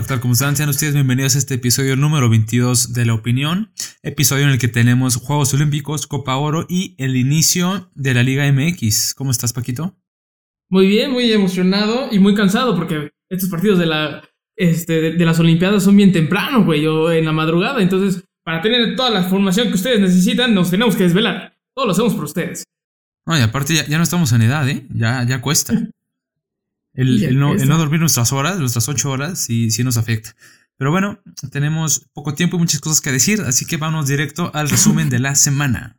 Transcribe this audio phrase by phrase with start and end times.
[0.00, 0.20] Hola, ¿qué tal?
[0.20, 0.56] ¿Cómo están?
[0.56, 3.70] Sean ustedes bienvenidos a este episodio número 22 de La Opinión,
[4.02, 8.50] episodio en el que tenemos Juegos Olímpicos, Copa Oro y el inicio de la Liga
[8.50, 9.12] MX.
[9.14, 9.94] ¿Cómo estás, Paquito?
[10.70, 14.22] Muy bien, muy emocionado y muy cansado porque estos partidos de, la,
[14.56, 17.82] este, de, las Olimpiadas son bien temprano, güey, o en la madrugada.
[17.82, 21.58] Entonces, para tener toda la formación que ustedes necesitan, nos tenemos que desvelar.
[21.74, 22.64] Todo lo hacemos por ustedes.
[23.26, 24.86] No, y aparte ya, no estamos en edad, ¿eh?
[24.94, 25.74] Ya, ya cuesta.
[27.00, 30.36] El, no, dormir nuestras horas, nuestras ocho horas, sí, sí nos afecta.
[30.76, 31.18] Pero bueno,
[31.50, 35.18] tenemos poco tiempo y muchas cosas que decir, así que vamos directo al resumen de
[35.18, 35.96] la semana.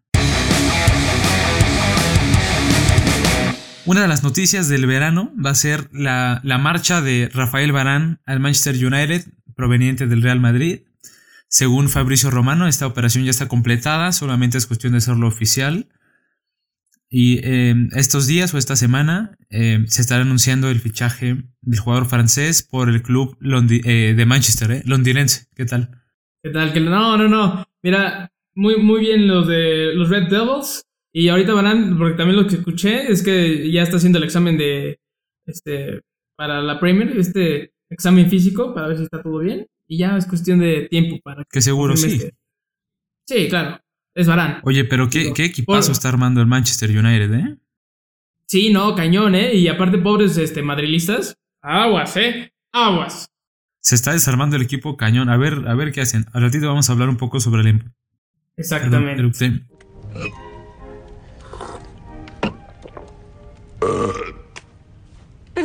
[3.85, 8.21] Una de las noticias del verano va a ser la, la marcha de Rafael Barán
[8.27, 10.81] al Manchester United, proveniente del Real Madrid.
[11.47, 15.87] Según Fabricio Romano, esta operación ya está completada, solamente es cuestión de hacerlo oficial.
[17.13, 22.07] Y em, estos días o esta semana em, se estará anunciando el fichaje del jugador
[22.07, 24.81] francés por el club eh, de Manchester, ¿eh?
[24.85, 25.47] londinense.
[25.53, 25.91] ¿Qué tal?
[26.41, 26.73] ¿Qué tal?
[26.85, 27.65] No, no, no.
[27.83, 30.85] Mira, muy, muy bien los de los Red Devils.
[31.11, 34.57] Y ahorita van porque también lo que escuché es que ya está haciendo el examen
[34.57, 34.97] de,
[35.45, 35.99] este,
[36.37, 39.67] para la Premier, este examen físico, para ver si está todo bien.
[39.85, 41.59] Y ya es cuestión de tiempo para que...
[41.59, 42.21] seguro sí.
[43.27, 43.81] Sí, claro
[44.15, 44.59] es Varane.
[44.63, 47.57] Oye, pero qué, qué equipazo está armando el Manchester United, ¿eh?
[48.47, 49.53] Sí, no, cañón, ¿eh?
[49.55, 52.53] Y aparte, pobres este, madrilistas, aguas, ¿eh?
[52.73, 53.29] Aguas.
[53.79, 55.29] Se está desarmando el equipo cañón.
[55.29, 56.25] A ver, a ver qué hacen.
[56.33, 57.67] Al ratito vamos a hablar un poco sobre el...
[57.67, 57.91] Em-
[58.57, 59.23] Exactamente.
[59.23, 59.67] Perdón.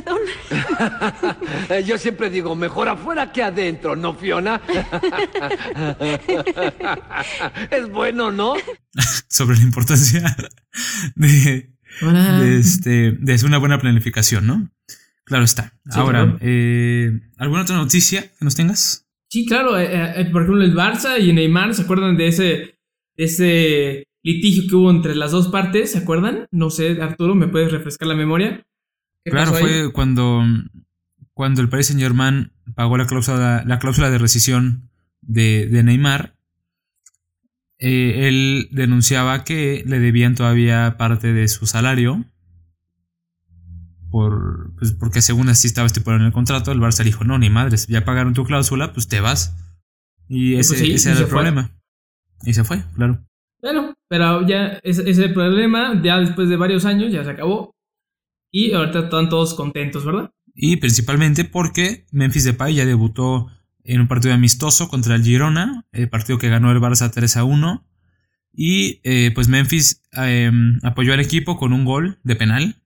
[1.87, 4.61] Yo siempre digo, mejor afuera que adentro, ¿no, Fiona?
[7.71, 8.55] es bueno, ¿no?
[9.29, 10.37] Sobre la importancia
[11.15, 11.71] de,
[12.59, 14.71] este, de una buena planificación, ¿no?
[15.25, 15.73] Claro está.
[15.93, 19.07] Ahora, eh, ¿alguna otra noticia que nos tengas?
[19.29, 19.79] Sí, claro.
[19.79, 22.79] Eh, eh, por ejemplo, el Barça y Neymar, ¿se acuerdan de ese,
[23.17, 25.93] ese litigio que hubo entre las dos partes?
[25.93, 26.47] ¿Se acuerdan?
[26.53, 28.65] No sé, Arturo, ¿me puedes refrescar la memoria?
[29.31, 30.43] Claro, fue cuando,
[31.35, 36.37] cuando el Paris Saint Germain pagó la cláusula, la cláusula de rescisión de, Neymar.
[37.79, 42.25] Eh, él denunciaba que le debían todavía parte de su salario.
[44.11, 47.51] Por, pues porque según así estaba estipulado en el contrato, el Barça dijo, no, ni
[47.51, 49.55] madres, ya pagaron tu cláusula, pues te vas.
[50.29, 51.71] Y pues ese, era el problema.
[52.45, 53.27] Y se fue, claro.
[53.61, 57.76] Bueno, pero ya ese, ese problema, ya después de varios años, ya se acabó.
[58.51, 60.33] Y ahorita están todos contentos, ¿verdad?
[60.55, 63.49] Y principalmente porque Memphis Depay ya debutó
[63.85, 67.45] en un partido amistoso contra el Girona, el partido que ganó el Barça 3 a
[67.45, 67.87] 1.
[68.53, 72.83] Y eh, pues Memphis em, apoyó al equipo con un gol de penal,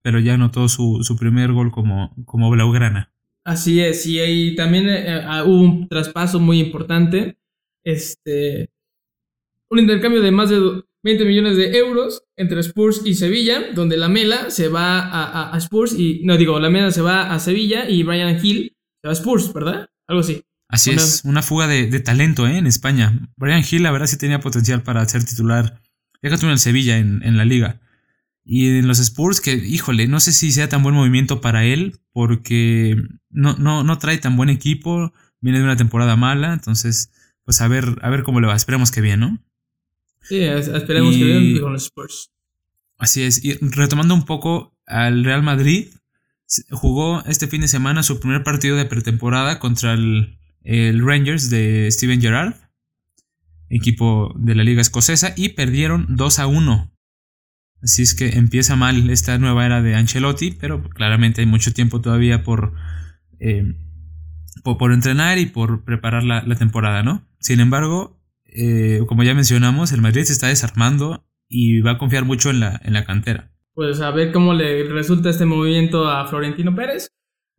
[0.00, 3.12] pero ya anotó su, primer gol como, como Blaugrana.
[3.44, 7.38] Así es, y ahí también eh, ah, hubo un traspaso muy importante.
[7.84, 8.70] Este.
[9.68, 14.08] Un intercambio de más de 20 millones de euros entre Spurs y Sevilla, donde la
[14.08, 18.02] Mela se va a, Spurs y, no digo, la Mela se va a Sevilla y
[18.02, 19.88] Brian Hill se va a Spurs, ¿verdad?
[20.06, 20.42] Algo así.
[20.68, 22.56] Así es, una fuga de, talento ¿eh?
[22.56, 23.28] en España.
[23.36, 25.82] Brian Hill, la verdad, sí tenía potencial para ser titular.
[26.22, 27.80] Déjate en el Sevilla, en, en la liga.
[28.44, 32.00] Y en los Spurs, que, híjole, no sé si sea tan buen movimiento para él,
[32.12, 32.96] porque
[33.30, 37.12] no, no, no trae tan buen equipo, viene de una temporada mala, entonces,
[37.44, 38.56] pues a ver, a ver cómo le va.
[38.56, 39.38] Esperemos que bien, ¿no?
[40.22, 42.30] Sí, esperemos que vean con los Spurs.
[42.98, 43.44] Así es.
[43.44, 45.88] Y retomando un poco al Real Madrid,
[46.70, 52.20] jugó este fin de semana su primer partido de pretemporada contra el, Rangers de Steven
[52.20, 52.54] Gerrard,
[53.68, 56.92] equipo de la Liga Escocesa, y perdieron 2 a 1.
[57.82, 62.00] Así es que empieza mal esta nueva era de Ancelotti, pero claramente hay mucho tiempo
[62.00, 62.74] todavía por,
[63.40, 63.74] eh,
[64.62, 67.26] por, entrenar y por preparar la, la temporada, ¿no?
[67.40, 68.21] Sin embargo,
[68.54, 72.60] eh, como ya mencionamos, el Madrid se está desarmando y va a confiar mucho en
[72.60, 73.50] la, en la cantera.
[73.74, 77.08] Pues a ver cómo le resulta este movimiento a Florentino Pérez,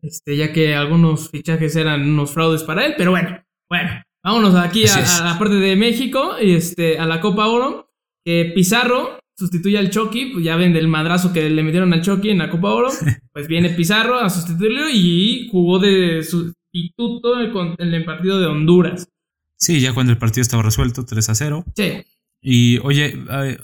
[0.02, 3.90] este, ya que algunos fichajes eran unos fraudes para él, pero bueno, bueno,
[4.22, 7.90] vámonos aquí a, la parte de México y este, a la Copa Oro,
[8.24, 12.30] que Pizarro sustituye al Chucky, pues ya ven del madrazo que le metieron al Chucky
[12.30, 12.88] en la Copa Oro,
[13.32, 17.40] pues viene Pizarro a sustituirlo y jugó de sustituto
[17.78, 19.08] en el partido de Honduras.
[19.56, 21.64] Sí, ya cuando el partido estaba resuelto, 3 a 0.
[21.76, 22.04] Sí.
[22.40, 23.18] Y oye,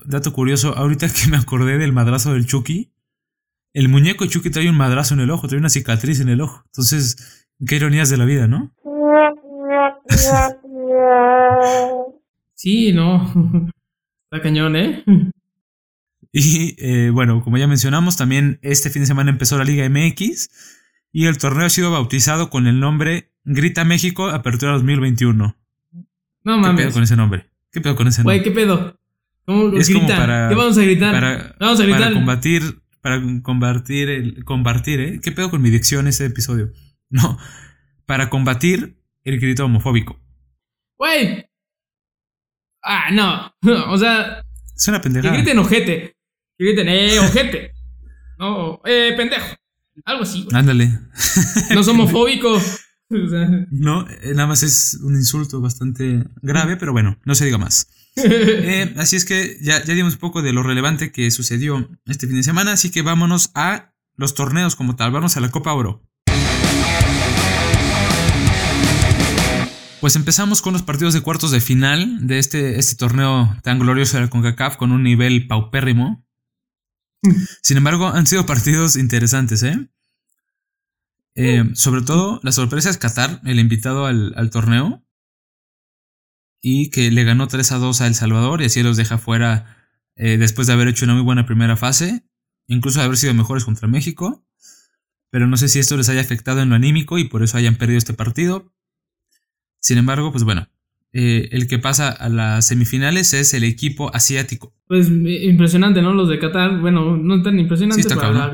[0.06, 2.92] dato curioso, ahorita que me acordé del madrazo del Chucky,
[3.74, 6.40] el muñeco de Chucky trae un madrazo en el ojo, trae una cicatriz en el
[6.40, 6.62] ojo.
[6.66, 8.74] Entonces, qué ironías de la vida, ¿no?
[12.54, 13.24] Sí, no.
[14.30, 15.04] Está cañón, ¿eh?
[16.32, 20.48] Y eh, bueno, como ya mencionamos, también este fin de semana empezó la Liga MX.
[21.10, 25.56] Y el torneo ha sido bautizado con el nombre Grita México Apertura 2021.
[26.44, 26.76] No mames.
[26.76, 27.50] ¿Qué pedo con ese nombre?
[27.72, 28.36] ¿Qué pedo con ese nombre?
[28.38, 28.96] Güey, ¿qué pedo?
[29.46, 31.12] ¿Cómo Es como para- ¿Qué vamos a gritar?
[31.12, 32.00] Para, vamos a gritar.
[32.02, 35.20] para combatir, para combatir el, combatir, ¿eh?
[35.22, 36.72] ¿Qué pedo con mi dicción ese episodio?
[37.12, 37.36] No,
[38.06, 40.20] para combatir el grito homofóbico.
[40.96, 41.44] Güey.
[42.84, 43.52] Ah, no.
[43.92, 44.44] O sea,
[44.76, 45.34] Es una que pendejada.
[45.34, 46.14] griten ojete.
[46.56, 47.72] Que griten, eh, ojete.
[48.38, 49.56] No, eh, pendejo.
[50.04, 50.56] Algo así, güey.
[50.56, 50.88] Ándale.
[51.74, 52.60] No es homofóbico.
[53.26, 57.44] O sea, No, eh, nada más es un insulto bastante grave, pero bueno, no se
[57.44, 57.88] diga más.
[58.22, 62.26] Eh, así es que ya, ya dimos un poco de lo relevante que sucedió este
[62.26, 65.72] fin de semana, así que vámonos a los torneos como tal, vamos a la Copa
[65.72, 66.02] Oro.
[70.00, 74.16] Pues empezamos con los partidos de cuartos de final de este, este torneo tan glorioso
[74.16, 76.26] de la CONCACAF con un nivel paupérrimo.
[77.62, 79.88] Sin embargo, han sido partidos interesantes, ¿eh?
[81.36, 85.02] Eh, sobre todo, la sorpresa es Qatar, el invitado al, al torneo,
[86.62, 89.76] y que le ganó 3 a 2 a El Salvador y así los deja fuera
[90.16, 92.24] eh, después de haber hecho una muy buena primera fase,
[92.66, 94.44] incluso de haber sido mejores contra México.
[95.30, 97.76] Pero no sé si esto les haya afectado en lo anímico y por eso hayan
[97.76, 98.74] perdido este partido.
[99.80, 100.68] Sin embargo, pues bueno,
[101.12, 104.74] eh, el que pasa a las semifinales es el equipo asiático.
[104.86, 106.12] Pues impresionante, ¿no?
[106.12, 106.80] Los de Qatar.
[106.80, 108.08] Bueno, no tan impresionante Sí,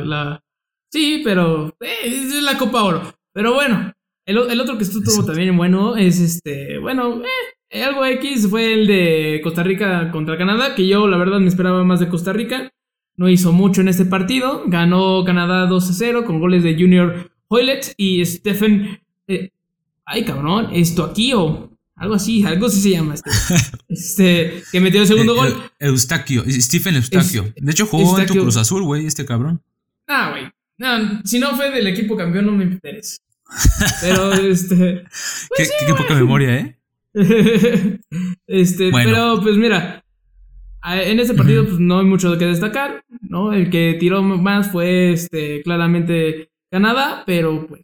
[0.05, 0.45] la-
[0.91, 1.69] Sí, pero.
[1.81, 3.03] eh, es la Copa Oro.
[3.33, 3.93] Pero bueno.
[4.25, 6.79] El, otro que estuvo también bueno es este.
[6.79, 7.23] Bueno,
[7.71, 10.75] eh, algo X fue el de Costa Rica contra Canadá.
[10.75, 12.73] Que yo, la verdad, me esperaba más de Costa Rica.
[13.17, 14.65] No hizo mucho en este partido.
[14.67, 18.99] Ganó Canadá 2 a 0 con goles de Junior Hoylet y Stephen.
[19.29, 19.51] eh,
[20.05, 21.71] ay, cabrón, esto aquí o.
[21.95, 23.31] Algo así, algo así se llama este.
[23.89, 25.49] este que metió el segundo Eh, gol.
[25.55, 27.53] Eu- Eustaquio, Stephen Eustaquio.
[27.57, 28.35] De hecho, jugó en tu.
[28.35, 29.63] Cruz Azul, güey, este cabrón.
[30.09, 30.51] Ah, güey.
[30.79, 33.17] No, si no fue del equipo campeón, no me interesa.
[34.03, 35.05] Pero, este.
[35.57, 36.77] Qué, qué- qué poca memoria, ¿eh?
[38.47, 39.11] este, Bueno.
[39.11, 40.03] pero pues mira.
[40.89, 43.53] En este partido, pues no hay mucho que destacar, ¿no?
[43.53, 47.83] El que tiró más fue este, claramente Canadá, pero pues.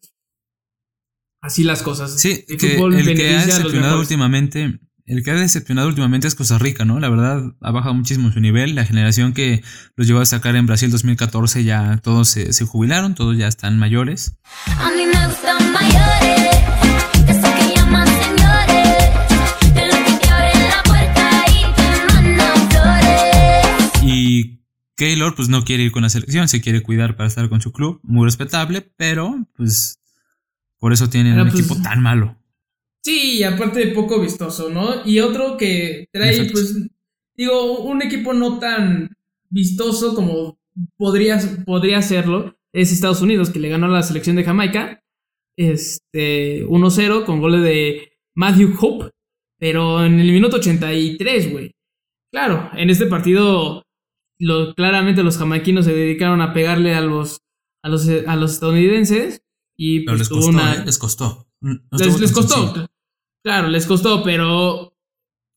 [1.40, 2.20] Así las cosas.
[2.20, 6.34] Sí, El que fútbol el que ha decepcionado últimamente, el que ha decepcionado últimamente es
[6.34, 7.00] Costa Rica, ¿no?
[7.00, 8.74] La verdad ha bajado muchísimo su nivel.
[8.74, 9.62] La generación que
[9.96, 13.78] los llevó a sacar en Brasil 2014 ya todos se, se jubilaron, todos ya están
[13.78, 14.36] mayores.
[14.78, 16.56] A mí me gustan mayores,
[17.28, 24.02] esos que llaman señores, de los que te abren la puerta y te mandan flores.
[24.02, 24.60] Y
[24.96, 27.72] Keylor pues no quiere ir con la selección, se quiere cuidar para estar con su
[27.72, 29.98] club, muy respetable, pero pues
[30.78, 32.41] por eso tienen Pero, un pues, equipo tan malo.
[33.04, 35.04] Sí, y aparte poco vistoso, ¿no?
[35.04, 36.76] Y otro que trae, pues,
[37.36, 39.16] digo, un equipo no tan
[39.50, 40.58] vistoso como
[40.96, 45.02] podría, podría serlo, es Estados Unidos, que le ganó a la selección de Jamaica,
[45.56, 49.10] este, 1-0 con goles de Matthew Hope,
[49.58, 51.74] pero en el minuto 83, güey.
[52.32, 53.84] Claro, en este partido,
[54.38, 57.42] lo, claramente los jamaiquinos se dedicaron a pegarle a los,
[57.82, 59.42] a los, a los estadounidenses
[59.76, 60.74] y Pero pues, les costó, una...
[60.74, 60.82] ¿eh?
[60.86, 61.48] Les costó.
[61.60, 62.91] No Les, estuvo les tan costó.
[63.42, 64.96] Claro, les costó, pero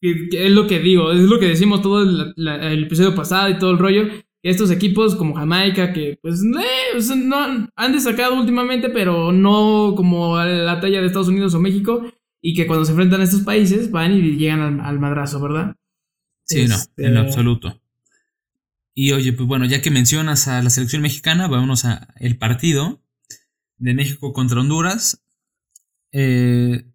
[0.01, 3.58] es lo que digo, es lo que decimos todo el, la- el episodio pasado y
[3.60, 4.08] todo el rollo.
[4.08, 7.38] que Estos equipos como Jamaica, que pues eh, no
[7.75, 12.04] han- destacado últimamente, pero no como a la talla de Estados Unidos o México,
[12.42, 15.75] y que cuando se enfrentan a estos países van y llegan al, al madrazo, ¿verdad?
[16.44, 17.82] Sí, no, Este, en absoluto.
[18.94, 23.01] Y oye, pues bueno, ya que mencionas a la selección mexicana, vámonos a el partido
[23.77, 25.24] de México contra Honduras.
[26.12, 26.86] Eh,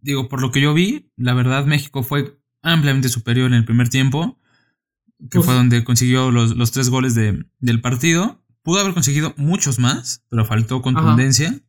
[0.00, 3.88] digo, por lo que yo vi, la verdad México fue ampliamente superior en el primer
[3.88, 4.38] tiempo,
[5.30, 5.44] que Uf.
[5.46, 8.44] fue donde consiguió los, los tres goles de- del partido.
[8.62, 11.60] Pudo haber conseguido muchos más, pero faltó contundencia.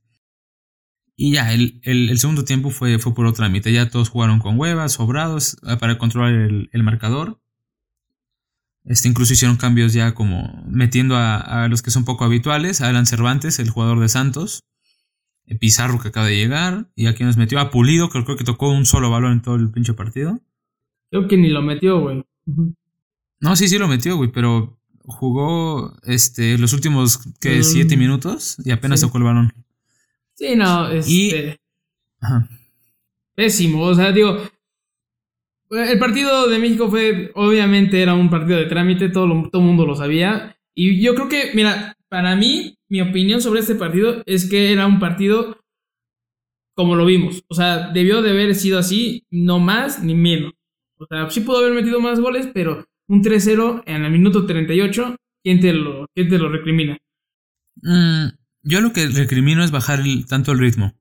[1.16, 3.72] Y ya, el, el- el segundo tiempo fue, fue puro trámite.
[3.72, 7.42] Ya todos jugaron con huevas, sobrados, eh, para controlar el, el marcador.
[8.84, 12.82] Este, incluso hicieron cambios ya como metiendo a, a los que son poco habituales.
[12.82, 14.64] A Alan Cervantes, el jugador de Santos.
[15.56, 16.90] Pizarro que acaba de llegar.
[16.96, 19.56] Y aquí nos metió a Pulido, que creo que tocó un solo balón en todo
[19.56, 20.40] el pinche partido.
[21.10, 22.24] Creo que ni lo metió, güey.
[23.40, 27.60] No, sí, sí lo metió, güey, pero jugó este, los últimos, ¿qué?
[27.60, 27.64] Mm.
[27.64, 29.06] Siete minutos y apenas Sí.
[29.06, 29.54] tocó el balón.
[30.34, 31.60] Sí, no, Y- este.
[32.20, 32.48] Ajá.
[33.36, 34.38] Pésimo, o sea, digo.
[35.70, 39.96] El partido de México fue, obviamente, era un partido de trámite, todo el mundo lo
[39.98, 40.56] sabía.
[40.74, 44.86] Y yo creo que, mira, para mí, mi opinión sobre este partido es que era
[44.88, 45.58] un partido
[46.76, 47.44] como lo vimos.
[47.50, 50.54] O sea, debió de haber sido así, no más ni menos.
[50.98, 55.16] O sea, sí pudo haber metido más goles, pero un 3-0 en el minuto 38,
[55.44, 56.98] ¿quién te lo, quién te lo recrimina?
[57.82, 58.28] Mm,
[58.64, 60.94] Yo lo que recrimino es bajar el- tanto el ritmo.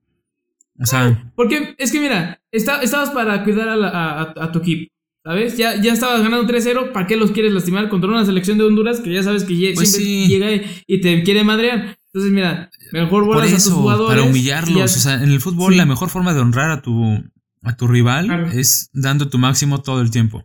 [0.79, 4.53] O sea, Porque es que mira, está- estabas para cuidar a, la- a- a- a
[4.53, 4.93] tu equipo,
[5.27, 5.57] ¿sabes?
[5.57, 9.01] Ya, ya estabas ganando 3-0, ¿para qué los quieres lastimar contra una selección de Honduras
[9.01, 10.29] que ya sabes que Pues siempre sí.
[10.29, 11.99] llega y, te quiere madrear?
[12.07, 14.17] Entonces, mira, mejor vuelas a tus eso, jugadores.
[14.17, 14.77] para humillarlos.
[14.79, 15.79] ya- O sea, en el fútbol Sí.
[15.79, 17.25] la mejor forma de honrar a tu,
[17.63, 18.51] a tu rival Claro.
[18.53, 20.45] es dando tu máximo todo el tiempo.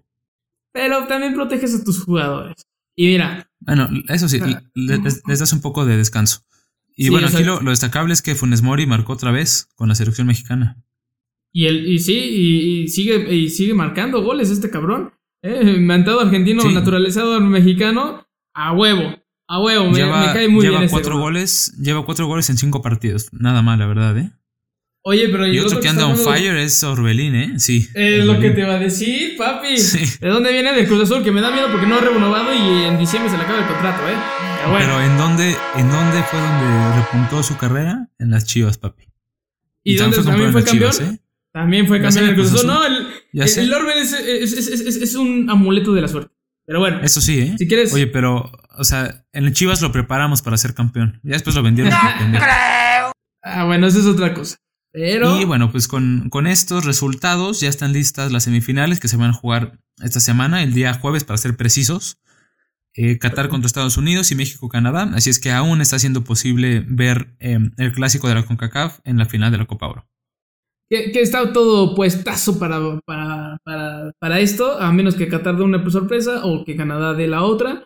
[0.73, 2.55] pero también proteges a tus jugadores.
[2.95, 4.63] Y mira, Bueno, eso sí, Ah.
[4.73, 6.41] le- les, les das un poco de descanso.
[6.97, 9.95] Y Sí, bueno, aquí lo destacable es que Funes Mori marcó otra vez con la
[9.95, 10.77] selección mexicana.
[11.53, 15.13] Y él, y sí, y, y sigue, y sigue marcando goles este cabrón.
[15.43, 15.87] Eh,
[16.19, 16.73] argentino Sí.
[16.73, 19.15] naturalizado mexicano, a huevo.
[19.47, 21.23] A huevo, me, lleva me cae muy lleva bien cuatro gol.
[21.23, 23.27] goles, lleva cuatro goles en cinco partidos.
[23.33, 24.31] Nada mal, la verdad, ¿eh?
[25.03, 27.53] Oye, pero Y el otro que anda on fire es Orbelín, ¿eh?
[27.59, 27.87] Sí.
[27.95, 29.75] Es lo que te va a decir, papi.
[29.77, 30.19] Sí.
[30.21, 30.71] ¿De dónde viene?
[30.73, 33.35] Del Cruz Azul, que me da miedo porque no ha renovado y en diciembre se
[33.37, 34.13] le acaba el contrato, ¿eh?
[34.59, 34.85] Pero bueno.
[34.85, 38.09] Pero ¿en dónde, ¿en dónde fue donde repuntó su carrera?
[38.19, 39.05] En las Chivas, papi.
[39.83, 40.91] ¿Y dónde también fue campeón?
[40.91, 41.19] Chivas, ¿eh?
[41.53, 42.67] También fue campeón del Cruz Cruz Azul.
[42.73, 43.61] No, el, Ya el, sé.
[43.63, 46.33] el Orbel es, es, es, es- es un amuleto de la suerte.
[46.65, 47.55] Pero bueno, Eso sí, ¿eh?
[47.57, 47.91] si quieres.
[47.93, 51.19] Oye, pero, o sea, en el Chivas lo preparamos para ser campeón.
[51.23, 51.91] Ya después lo vendieron.
[53.43, 54.57] Ah, bueno, eso es otra cosa.
[54.91, 55.39] Pero.
[55.41, 59.31] Y bueno, pues con, con estos resultados ya están listas las semifinales que se van
[59.31, 62.19] a jugar esta semana, el día jueves para ser precisos.
[62.93, 65.09] Eh, Qatar contra Estados Unidos y México-Canadá.
[65.15, 69.17] Así es que aún está siendo posible ver eh, el clásico de la CONCACAF en
[69.17, 70.07] la final de la Copa Oro.
[70.91, 75.63] Que, que está todo puestazo para, para, para, para esto, a menos que Qatar dé
[75.63, 77.85] una sorpresa o que Canadá dé la otra.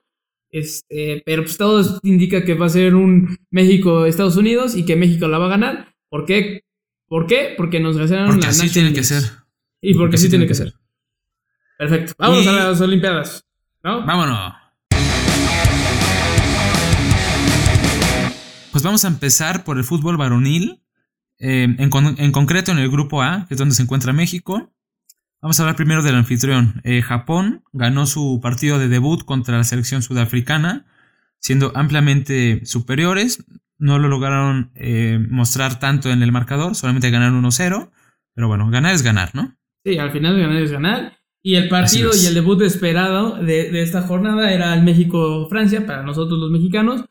[0.49, 5.27] Este, pero pues todo indica que va a ser un México-Estados Unidos y que México
[5.27, 5.93] la va a ganar.
[6.09, 6.63] ¿Por qué?
[7.07, 7.53] ¿Por qué?
[7.55, 9.21] Porque nos ganaron Porque la así tiene que ser.
[9.81, 10.73] Y porque, Porque así tiene que ser.
[11.77, 12.13] Perfecto.
[12.17, 13.45] Vámonos Y- a las Olimpiadas.
[13.83, 14.03] ¿No?
[14.03, 14.53] Vámonos.
[18.71, 20.81] Pues vamos a empezar por el fútbol varonil.
[21.39, 24.71] Eh, en, con- en concreto en el grupo A, que es donde se encuentra México.
[25.41, 26.81] Vamos a hablar primero del anfitrión.
[26.83, 30.85] Eh, Japón ganó su partido de debut contra la selección sudafricana,
[31.39, 33.45] siendo ampliamente superiores.
[33.77, 37.91] No lo lograron eh, mostrar tanto en el marcador, solamente ganaron 1-0.
[38.33, 39.55] Pero bueno, ganar es ganar, ¿no?
[39.83, 41.17] Sí, al final ganar es ganar.
[41.43, 46.01] Y el partido y el debut esperado de, de esta jornada era el México-Francia para
[46.01, 47.05] nosotros los mexicanos.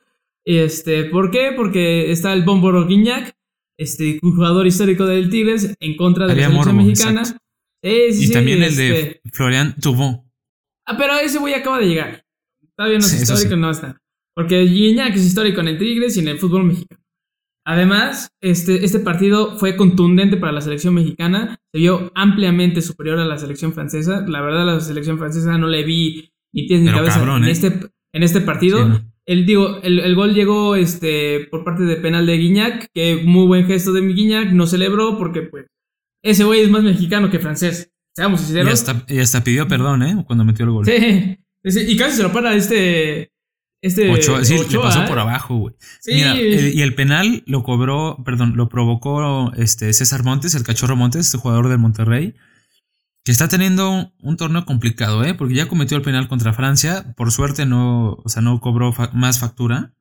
[0.45, 1.53] Este, ¿Por qué?
[1.57, 3.34] Porque está el Bomboro Guiñac,
[3.79, 7.25] este jugador histórico del Tigres, en contra de la selección morbo, mexicana.
[7.25, 7.35] Sí,
[8.13, 10.23] sí, y sí, también el de este- Florian Tubón.
[10.87, 12.25] Ah, pero ese güey acaba de llegar.
[12.77, 14.01] Todavía no es Sí, histórico, no está.
[14.35, 17.01] Porque Guiñac es histórico en el Tigres y en el fútbol mexicano.
[17.67, 21.57] Además, este, este partido fue contundente para la selección mexicana.
[21.73, 24.25] Se vio ampliamente superior a la selección francesa.
[24.29, 27.49] La verdad, la selección francesa no le vi ni pies ni Pero cabeza cabrón, en,
[27.49, 27.53] ¿eh?
[27.53, 27.69] este,
[28.13, 29.01] en este partido.
[29.27, 33.47] El, digo, el, el gol llegó este, por parte de penal de Guiñac, que muy
[33.47, 35.67] buen gesto de Guiñac, no celebró porque pues
[36.23, 37.91] ese güey es más mexicano que francés.
[38.15, 38.73] Seamos Y sinceros.
[38.73, 40.23] hasta, y hasta pidió perdón, ¿eh?
[40.27, 40.87] Cuando metió el gol.
[40.87, 43.31] Sí, y casi se lo para este.
[43.83, 44.11] Este.
[44.11, 45.09] Ochoa, sí, le Ochoa, pasó ¿eh?
[45.09, 45.75] por abajo, güey.
[46.01, 46.13] Sí.
[46.15, 50.97] Mira, el- y el penal lo cobró, perdón, lo provocó este César Montes, el cachorro
[50.97, 52.35] Montes, este jugador del Monterrey,
[53.25, 55.35] que está teniendo un torneo complicado, ¿eh?
[55.35, 59.11] Porque ya cometió el penal contra Francia, por suerte no, o sea, no cobró fa-
[59.13, 59.95] más factura.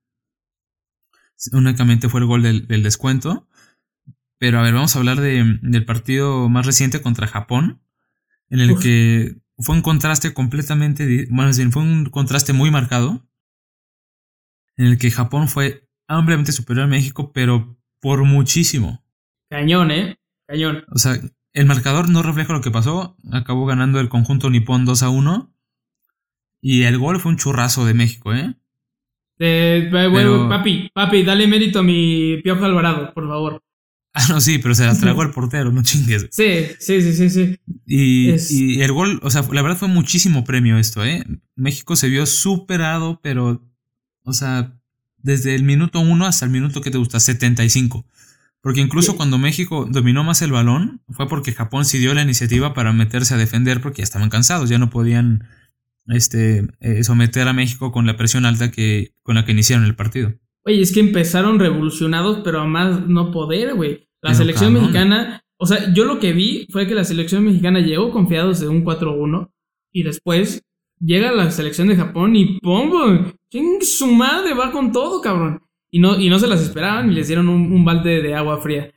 [1.51, 3.47] Únicamente fue el gol del, del descuento.
[4.39, 7.81] Pero a ver, vamos a hablar de- del partido más reciente contra Japón,
[8.49, 8.83] en el Uf.
[8.83, 13.25] que fue un contraste completamente, bueno, más bien, fue un contraste muy marcado,
[14.75, 19.05] en el que Japón fue ampliamente superior a México, pero por muchísimo.
[19.49, 20.17] Cañón, ¿eh?
[20.47, 20.83] Cañón.
[20.89, 21.17] O sea,
[21.53, 25.53] el marcador no refleja lo que pasó, acabó ganando el conjunto nipón 2 a 1,
[26.61, 28.55] y el gol fue un churrazo de México, ¿eh?
[29.39, 33.61] Eh, bueno, Pero- papi, papi, dale mérito a mi Piojo Alvarado, por favor.
[34.15, 36.27] Ah, no, sí, pero se la tragó el portero, no chingues.
[36.29, 37.59] Sí, sí, sí, sí, sí.
[37.87, 41.25] Y, Es- y el gol, o sea, la verdad fue muchísimo premio esto, ¿eh?
[41.55, 43.65] México se vio superado, pero,
[44.23, 44.77] o sea,
[45.17, 48.05] desde el minuto 1 hasta el minuto que te gusta, 75.
[48.63, 52.73] Porque incluso cuando México dominó más el balón, fue porque Japón sí dio la iniciativa
[52.73, 55.43] para meterse a defender porque ya estaban cansados, ya no podían
[56.07, 59.95] este, eh, someter a México con la presión alta que, con la que iniciaron el
[59.95, 60.33] partido.
[60.65, 64.07] Oye, es que empezaron revolucionados, pero a más no poder, güey.
[64.21, 64.91] La Pero selección cabrón.
[64.91, 68.69] mexicana, o sea, yo lo que vi fue que la selección mexicana llegó confiados de
[68.69, 69.51] un 4-1
[69.91, 70.63] y después
[71.01, 73.33] llega la selección de Japón y ¡pum!
[73.51, 74.53] ¡Ching, su madre!
[74.53, 75.61] Va con todo, cabrón.
[75.93, 78.59] Y no, y no se las esperaban y les dieron un, un balde de agua
[78.61, 78.91] fría.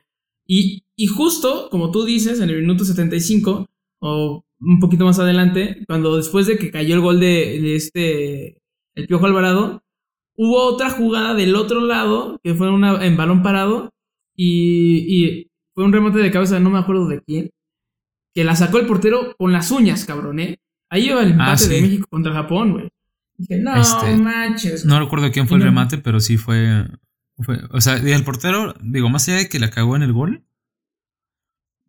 [0.46, 3.66] Y, y justo, como tú dices, en el minuto 75,
[4.00, 8.62] o un poquito más adelante, cuando después de que cayó el gol de, de este,
[8.94, 9.82] el Piojo Alvarado,
[10.36, 13.90] hubo otra jugada del otro lado, que fue una, en balón parado,
[14.34, 17.50] y, y fue un remate de cabeza, no me acuerdo de quién,
[18.34, 20.58] que la sacó el portero con las uñas, cabrón, ¿eh?
[20.90, 21.74] Ahí iba el empate Ah, sí.
[21.74, 22.88] de México contra Japón, güey.
[23.38, 24.84] Dije, no Este, manches.
[24.84, 26.86] No recuerdo quién fue el remate, pero sí fue,
[27.38, 30.46] fue- O sea, el portero, digo, más allá de que la cagó en el gol,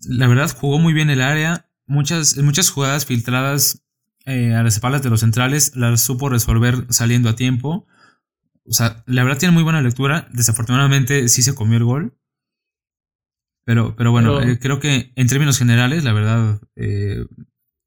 [0.02, 1.70] la verdad jugó muy bien el área.
[1.86, 3.84] Muchas, muchas jugadas filtradas
[4.26, 7.88] eh, a las espaldas de los centrales las supo resolver saliendo a tiempo.
[8.66, 10.28] O sea, la verdad tiene muy buena lectura.
[10.34, 12.18] Desafortunadamente sí se comió el gol.
[13.66, 17.26] Pero, pero bueno, Pero- eh, creo que en términos generales, la verdad, eh,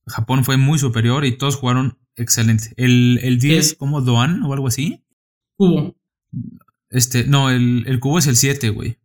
[0.06, 2.72] Japón fue muy superior y todos jugaron excelente.
[2.76, 3.76] El, el 10, Sí.
[3.76, 5.04] como Doan o algo así.
[5.56, 5.96] Hubo.
[6.90, 8.98] Este, no, el, el cubo es el 7, güey.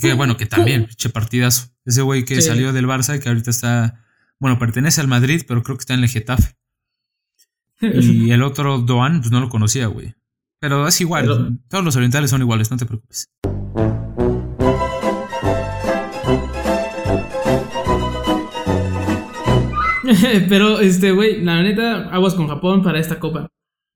[0.00, 1.68] Que bueno, que también, che partidazo.
[1.84, 2.42] Ese güey que Sí.
[2.48, 4.04] salió del Barça y que ahorita está,
[4.38, 6.54] bueno, pertenece al Madrid, pero creo que está en el Getafe.
[7.80, 10.14] Y el otro Doan, pues no lo conocía, güey.
[10.60, 13.30] Pero es igual, Pero- todos los orientales son iguales, no te preocupes.
[20.48, 23.48] Pero, este, güey, la neta, aguas con Japón para esta copa.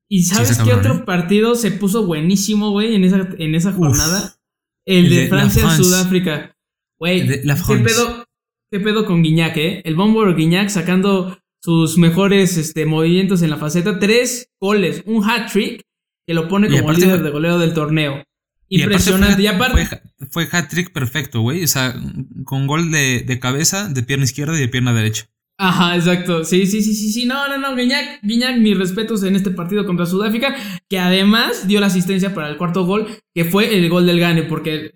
[0.08, 1.02] ¿Y sabes qué otro ¿eh?
[1.06, 3.76] partido se puso buenísimo, güey, en esa, en esa Uf.
[3.76, 4.36] jornada?
[4.84, 5.28] El, El de, de.
[5.28, 6.56] Francia-Sudáfrica.
[6.98, 8.24] Güey, ¿qué pedo,
[8.70, 9.82] ¿qué pedo con Guiñac, eh?
[9.84, 13.98] El bombo Guiñac sacando sus mejores este, movimientos en la faceta.
[13.98, 15.82] Tres goles, un hat-trick
[16.26, 18.22] que lo pone como aparte líder de goleo del torneo.
[18.68, 19.42] Impresionante.
[19.42, 21.64] Y fue, aparte, fue, fue hat-trick perfecto, güey.
[21.64, 21.94] O sea,
[22.44, 25.26] con gol de, de cabeza, de pierna izquierda y de pierna derecha.
[25.62, 26.42] Ajá, exacto.
[26.44, 27.26] Sí, sí, sí, sí, sí.
[27.26, 27.76] No, no, no.
[27.76, 30.56] Guiñac, Guiñac, mis respetos en este partido contra Sudáfrica,
[30.88, 34.44] que además dio la asistencia para el cuarto gol, que fue el gol del Gane,
[34.44, 34.92] porque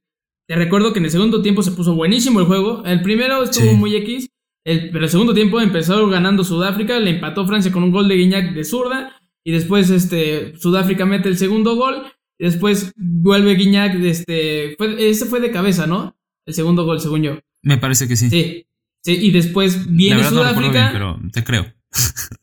[0.48, 2.83] te recuerdo que en el segundo tiempo se puso buenísimo el juego.
[2.87, 3.77] El primero estuvo Sí.
[3.77, 4.31] muy X,
[4.64, 8.16] el- pero el segundo tiempo empezó ganando Sudáfrica, le empató Francia con un gol de
[8.16, 12.05] Guiñac de zurda, y después este, Sudáfrica mete el segundo gol,
[12.40, 16.16] y después vuelve Guiñac, este, fue, ese fue de cabeza, ¿no?
[16.46, 17.38] El segundo gol, según yo.
[17.62, 18.31] Me parece que sí.
[18.31, 18.66] Sí.
[19.04, 20.70] Sí, y después La viene verdad no Sudáfrica.
[20.72, 21.66] bien, pero te creo.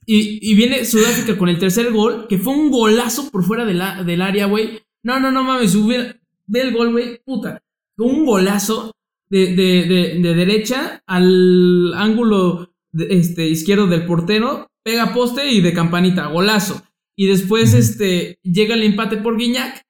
[0.05, 3.73] Y, y viene Sudáfrica con el tercer gol, que fue un golazo por fuera de
[3.73, 4.79] la- del área, güey.
[5.03, 6.15] No, no, no mames, hubiera-
[6.47, 7.61] ve el gol, güey, puta.
[7.95, 8.93] Fue un golazo
[9.29, 15.73] de, de, de, de derecha al ángulo este, izquierdo del portero, pega poste y de
[15.73, 16.83] campanita, golazo.
[17.15, 19.83] Y después este, llega el empate por Guiñac,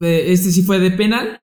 [0.00, 1.40] eh, este sí fue de penal,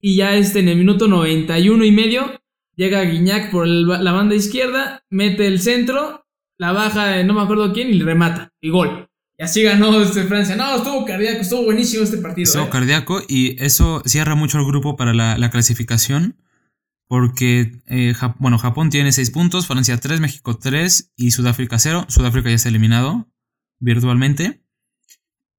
[0.00, 2.40] y ya este en el minuto 91 y medio
[2.78, 6.24] llega Guiñac por el- la banda izquierda, mete el centro,
[6.58, 8.52] la baja, no me acuerdo quién, y le remata.
[8.62, 9.10] Y gol.
[9.36, 10.56] Y así ganó este Francia.
[10.56, 12.44] No, estuvo cardíaco, estuvo buenísimo este partido.
[12.44, 12.70] Estuvo eh.
[12.70, 16.36] cardíaco y eso cierra mucho el grupo para la, la clasificación.
[17.10, 22.04] Porque, eh, Jap- bueno, Japón tiene 6 puntos, Francia 3, México 3 y Sudáfrica 0.
[22.08, 23.30] Sudáfrica ya está eliminado
[23.80, 24.62] virtualmente.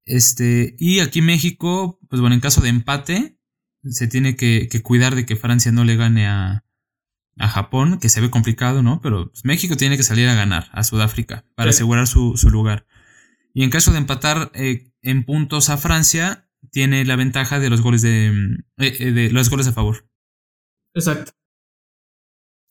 [0.04, 3.36] Este, y aquí México, pues bueno, en caso de empate,
[3.84, 6.64] se tiene que, que cuidar de que Francia no le gane a,
[7.40, 9.00] a Japón, que se ve complicado, ¿no?
[9.00, 11.76] Pero México tiene que salir a ganar a Sudáfrica para Sí.
[11.76, 12.86] asegurar su, su lugar.
[13.54, 17.80] Y en caso de empatar eh, en puntos a Francia, tiene la ventaja de los
[17.80, 20.06] goles de, mm, eh, eh, de los goles a favor.
[20.94, 21.32] Exacto.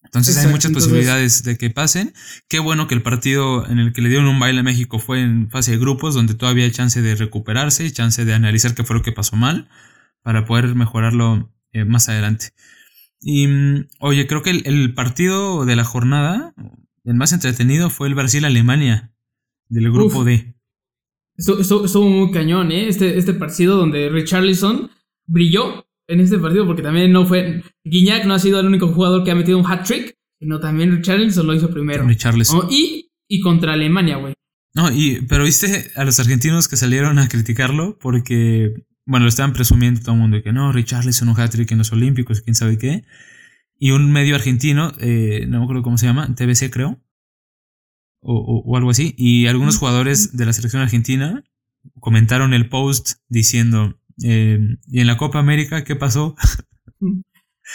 [0.04, 2.14] Entonces hay muchas entonces- posibilidades de que pasen.
[2.48, 5.22] Qué bueno que el partido en el que le dieron un baile a México fue
[5.22, 8.84] en fase de grupos, donde todavía hay chance de recuperarse y chance de analizar qué
[8.84, 9.70] fue lo que pasó mal
[10.24, 12.52] para poder mejorarlo eh, más adelante.
[13.22, 16.54] Y mm, oye, creo que el, el partido de la jornada,
[17.04, 19.12] el más entretenido, fue el Brasil-Alemania
[19.68, 20.26] del grupo Uf.
[20.26, 20.56] D.
[21.38, 22.88] Estuvo, estuvo- estuvo muy cañón, ¿eh?
[22.90, 24.90] Este, este partido donde Richarlison
[25.28, 27.64] brilló en este partido porque también no fue...
[27.86, 31.46] Guiñac no ha sido el único jugador que ha metido un hat-trick, sino también Richarlison
[31.48, 32.06] lo hizo primero.
[32.06, 32.62] Richarlison.
[32.66, 34.34] Oh, y, y contra Alemania, güey.
[34.76, 38.74] No, y, pero viste a los argentinos que salieron a criticarlo porque,
[39.10, 41.92] bueno, lo estaban presumiendo todo el mundo de que no, Richarlison un hat-trick en los
[41.92, 43.04] Olímpicos, quién sabe qué.
[43.78, 47.02] Y un medio argentino, eh, no me acuerdo cómo se llama, TBC creo,
[48.22, 51.44] o, o- o algo así, y algunos jugadores de la selección argentina
[52.00, 56.36] comentaron el post diciendo, eh, ¿y en la Copa América qué pasó?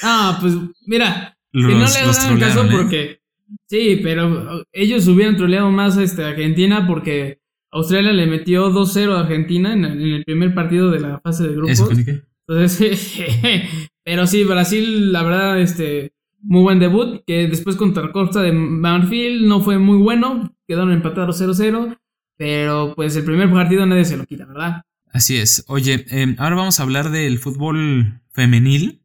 [0.02, 0.54] Ah, pues
[0.86, 2.68] mira, Los, que no le hagan caso ¿eh?
[2.72, 3.20] porque...
[3.68, 7.40] Sí, pero ellos hubieran troleado más este, a Argentina porque
[7.74, 11.54] Australia le metió 2-0 a Argentina en, en el primer partido de la fase de
[11.56, 11.72] grupos.
[11.72, 12.22] ¿Eso qué?
[12.46, 13.18] Entonces,
[14.04, 19.48] pero sí, Brasil, la verdad, este, muy buen debut, que después contra Costa de Marfil
[19.48, 21.98] no fue muy bueno, quedaron empatados 0-0,
[22.36, 24.82] pero pues el primer partido nadie se lo quita, ¿verdad?
[25.12, 25.64] Así es.
[25.66, 29.02] Oye, eh, ahora vamos a hablar del fútbol femenil,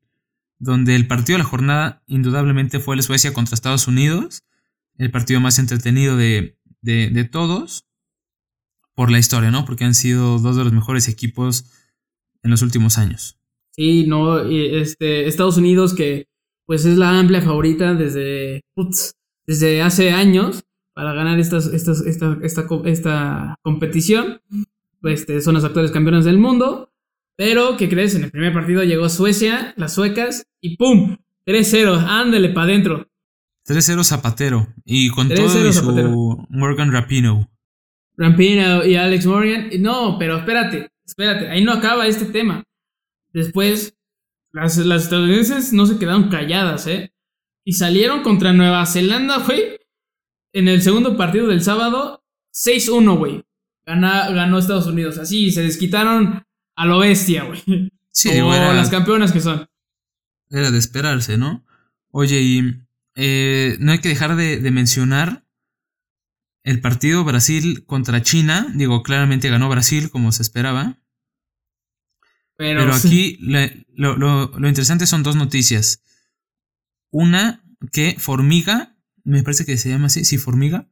[0.59, 4.43] donde el partido de la jornada indudablemente fue el Suecia contra Estados Unidos,
[4.99, 7.88] el partido más entretenido de, de, de todos,
[8.99, 9.63] por la historia, ¿no?
[9.63, 11.63] Porque han sido dos de los mejores equipos
[12.43, 13.39] en los últimos años.
[13.71, 16.27] Sí, no, este, Estados Unidos que
[16.65, 19.13] pues es la amplia favorita desde, putz,
[19.47, 24.41] desde hace años para ganar estas, estas, esta, esta, esta competición.
[25.03, 26.91] Este, son los actuales campeones del mundo.
[27.37, 28.15] Pero, ¿qué crees?
[28.15, 31.15] En el primer partido llegó Suecia, las suecas, y ¡pum!
[31.45, 33.07] 3-0, ándale para adentro.
[33.65, 34.67] 3-0 Zapatero.
[34.83, 36.47] Y con 3-0 todo y su.
[36.49, 37.49] Morgan Rapino.
[38.19, 39.69] Rampino y Alex Morgan.
[39.79, 42.63] No, pero espérate, espérate, ahí no acaba este tema.
[43.31, 43.97] Después,
[44.51, 47.13] las, las estadounidenses no se quedaron calladas, ¿eh?
[47.63, 49.77] Y salieron contra Nueva Zelanda, güey.
[50.51, 52.21] En el segundo partido del sábado,
[52.53, 53.45] 6-1, güey.
[53.85, 55.17] Ganó Estados Unidos.
[55.17, 56.43] Así, se desquitaron
[56.75, 57.61] a lo bestia, güey.
[58.11, 59.65] Sí, Como era, las campeonas que son.
[60.49, 61.63] era de esperarse, ¿no?
[62.09, 62.61] Oye, y
[63.15, 65.45] eh, no hay que dejar de, de mencionar
[66.69, 68.71] el partido Brasil contra China.
[68.75, 70.99] Digo, claramente ganó Brasil como se esperaba.
[72.57, 73.37] Pero, Pero aquí
[73.95, 76.03] lo, lo- lo interesante son dos noticias.
[77.11, 80.87] Una que Formiga, me parece que se llama así, sí, Formiga,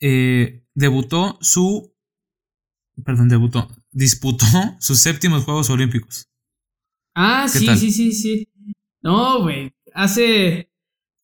[0.00, 1.94] eh, debutó su,
[3.04, 4.46] perdón, debutó, disputó
[4.80, 6.28] sus séptimos Juegos Olímpicos.
[7.14, 7.78] Ah, ¿Qué sí, tal?
[7.78, 8.48] sí, sí, sí.
[9.02, 9.72] No, güey.
[9.94, 10.70] Hace.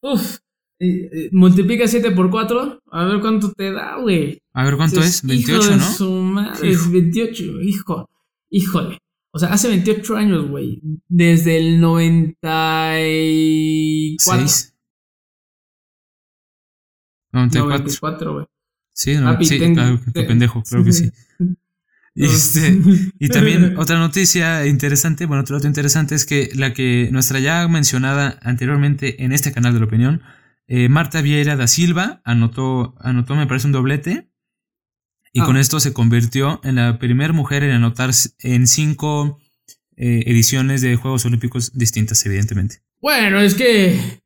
[0.02, 0.38] Uf.
[0.78, 2.80] Eh, eh, multiplica 7 por 4.
[2.90, 4.42] A ver cuánto te da, güey.
[4.52, 5.92] A ver cuánto Dices, es, 28, hijo de ¿no?
[5.92, 8.10] Su madre, es 28, hijo.
[8.50, 8.98] Híjole.
[9.32, 10.80] O sea, hace 28 años, güey.
[11.08, 12.98] Desde el 94.
[14.18, 14.74] 6.
[17.32, 17.78] 94.
[17.78, 18.46] 94, güey.
[18.92, 21.10] Sí, no, Papi, sí, ten- claro, qué pendejo, claro que sí.
[22.18, 22.80] Y, este,
[23.18, 27.68] y también otra noticia interesante, bueno, otro dato interesante es que la que nuestra ya
[27.68, 30.22] mencionada anteriormente en este canal de la opinión,
[30.68, 34.28] eh, Marta Vieira da Silva anotó, anotó me parece un doblete
[35.32, 35.44] y Ah.
[35.44, 39.38] con esto se convirtió en la primera mujer en anotar en cinco
[39.96, 42.82] eh, ediciones de Juegos Olímpicos distintas, evidentemente.
[43.00, 44.20] Bueno, es que.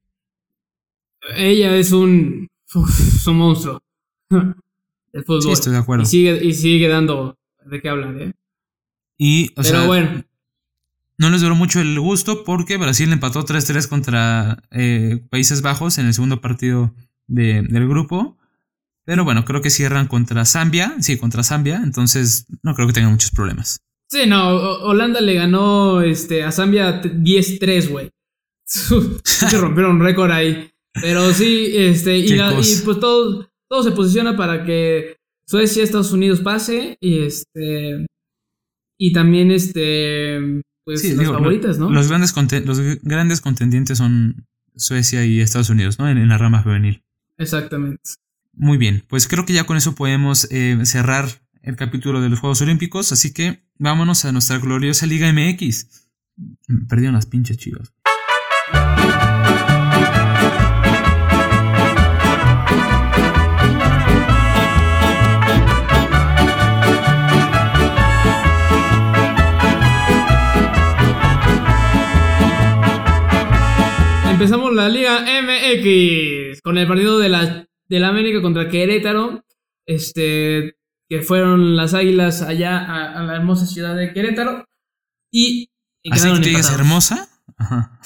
[1.37, 2.49] Ella es un.
[2.75, 3.81] uf, es un monstruo.
[5.13, 5.43] El fútbol.
[5.43, 6.03] Sí, estoy de acuerdo.
[6.05, 8.33] Y sigue, y sigue dando de qué hablar, ¿eh?
[9.19, 10.25] Y, o Pero sea, bueno.
[11.21, 16.07] No les duró mucho el gusto porque Brasil empató 3-3 contra eh, Países Bajos en
[16.07, 16.95] el segundo partido
[17.27, 18.39] de- del grupo.
[19.05, 20.95] Pero bueno, creo que cierran contra Zambia.
[21.01, 21.81] Sí, contra Zambia.
[21.85, 23.81] Entonces no creo que tengan muchos problemas.
[24.09, 24.49] Sí, no,
[24.83, 28.11] Holanda le ganó este, a Zambia t- 10-3, güey.
[28.65, 30.71] se rompieron récord ahí.
[30.95, 36.13] Pero sí, este, y, la- y pues todo, todo se posiciona para que Suecia, Estados
[36.13, 36.97] Unidos pase.
[37.01, 38.07] Y este.
[38.99, 40.63] Y también este.
[40.91, 41.91] Pues Sí, las digo, favoritas, ¿no?
[41.91, 46.09] Los grandes, los grandes contendientes son Suecia y Estados Unidos, ¿no?
[46.09, 47.05] En, en la rama femenil.
[47.39, 48.01] Exactamente.
[48.53, 51.29] Muy bien, pues creo que ya con eso podemos eh, cerrar
[51.63, 53.13] el capítulo de los Juegos Olímpicos.
[53.13, 56.09] Así que vámonos a nuestra gloriosa Liga MX.
[56.89, 57.93] Perdieron las pinches chivas.
[74.41, 79.45] Empezamos la Liga MX con el partido de la, de la América contra Querétaro.
[79.87, 80.77] Este,
[81.11, 84.65] que fueron las águilas allá a, a la hermosa ciudad de Querétaro.
[85.31, 85.69] Y,
[86.03, 87.29] y Así que digas hermosa.
[87.59, 88.01] Ajá.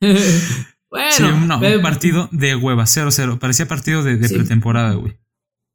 [0.00, 3.38] bueno, Sí, no, un partido de hueva, 0-0.
[3.38, 4.34] Parecía partido de, de Sí.
[4.34, 5.16] pretemporada, güey.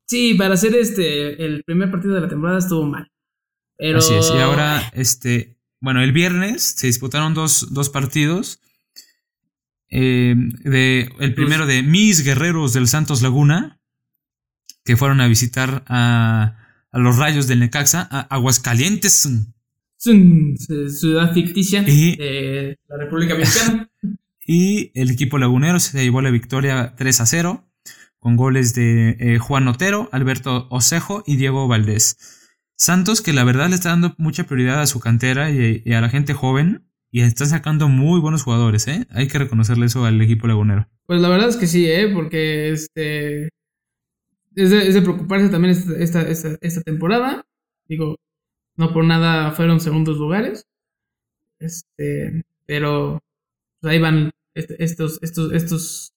[0.08, 3.10] sí, para hacer este el primer partido de la temporada estuvo mal.
[3.78, 4.30] Pero Así es.
[4.36, 8.60] Y ahora, este, bueno, el viernes se disputaron dos, dos partidos.
[9.91, 13.80] Eh, de, el primero de mis guerreros del Santos Laguna,
[14.86, 16.58] que fueron a visitar a,
[16.91, 19.30] a los rayos del Necaxa, a Aguascalientes.
[19.97, 23.88] Ciudad ficticia Y- de la República Mexicana.
[24.43, 27.69] Y el equipo lagunero se llevó la victoria 3 a 0
[28.17, 32.17] con goles de eh, Juan Otero, Alberto Osejo y Diego Valdés.
[32.75, 36.01] Santos que la verdad le está dando mucha prioridad a su cantera y, y a
[36.01, 39.06] la gente joven y están sacando muy buenos jugadores, ¿eh?
[39.12, 40.88] Hay que reconocerle eso al equipo lagunero.
[41.06, 42.08] Pues la verdad es que sí, ¿eh?
[42.08, 43.50] Porque este.
[44.56, 47.45] Es de, es de preocuparse también esta, esta, esta, temporada.
[47.88, 48.15] Digo,
[48.78, 50.65] no por nada fueron segundos lugares.
[51.60, 52.43] Este.
[52.65, 53.19] Pero.
[53.82, 56.13] pues ahí van este- estos, estos, estos.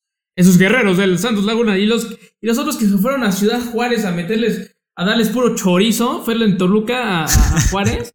[0.58, 1.76] Guerreros del Santos Laguna.
[1.76, 4.76] Y los, y los otros que se fueron a Ciudad Juárez a meterles.
[4.94, 6.22] A darles puro chorizo.
[6.22, 7.28] Fueron en Toluca a
[7.70, 8.13] Juárez.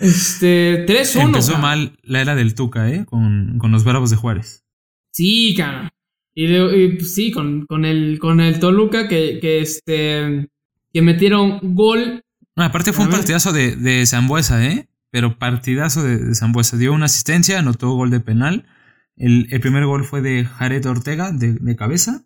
[0.00, 0.86] Este.
[0.86, 1.22] 3-1.
[1.22, 3.04] Empezó mal la era del Tuca, ¿eh?
[3.04, 4.64] Con, con los Bravos de Juárez.
[5.12, 5.88] Sí, cabrón.
[6.34, 10.48] Y, de- y, pues, sí, con, con el con el Toluca que, que este
[10.92, 12.22] que metieron gol
[12.56, 13.20] No, aparte fue A un ver.
[13.20, 14.88] partidazo de, de Zambuesa, ¿eh?
[15.10, 16.76] Pero partidazo de, de Zambuesa.
[16.76, 18.66] Dio una asistencia, anotó gol de penal.
[19.16, 22.24] El, el primer gol fue de Jared Ortega, de, de cabeza.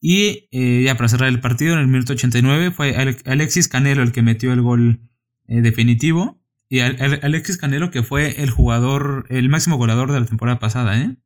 [0.00, 4.02] Y eh, ya para cerrar el partido, en el minuto 89, fue Ale- Alexis Canelo
[4.02, 5.00] el que metió el gol
[5.48, 6.42] eh, definitivo.
[6.68, 10.58] Y Al- Al- Alexis Canelo, que fue el jugador, el máximo goleador de la temporada
[10.58, 11.16] pasada, ¿eh?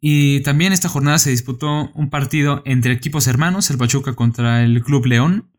[0.00, 4.82] Y también esta jornada se disputó un partido entre equipos hermanos, el Pachuca contra el
[4.84, 5.50] Club León.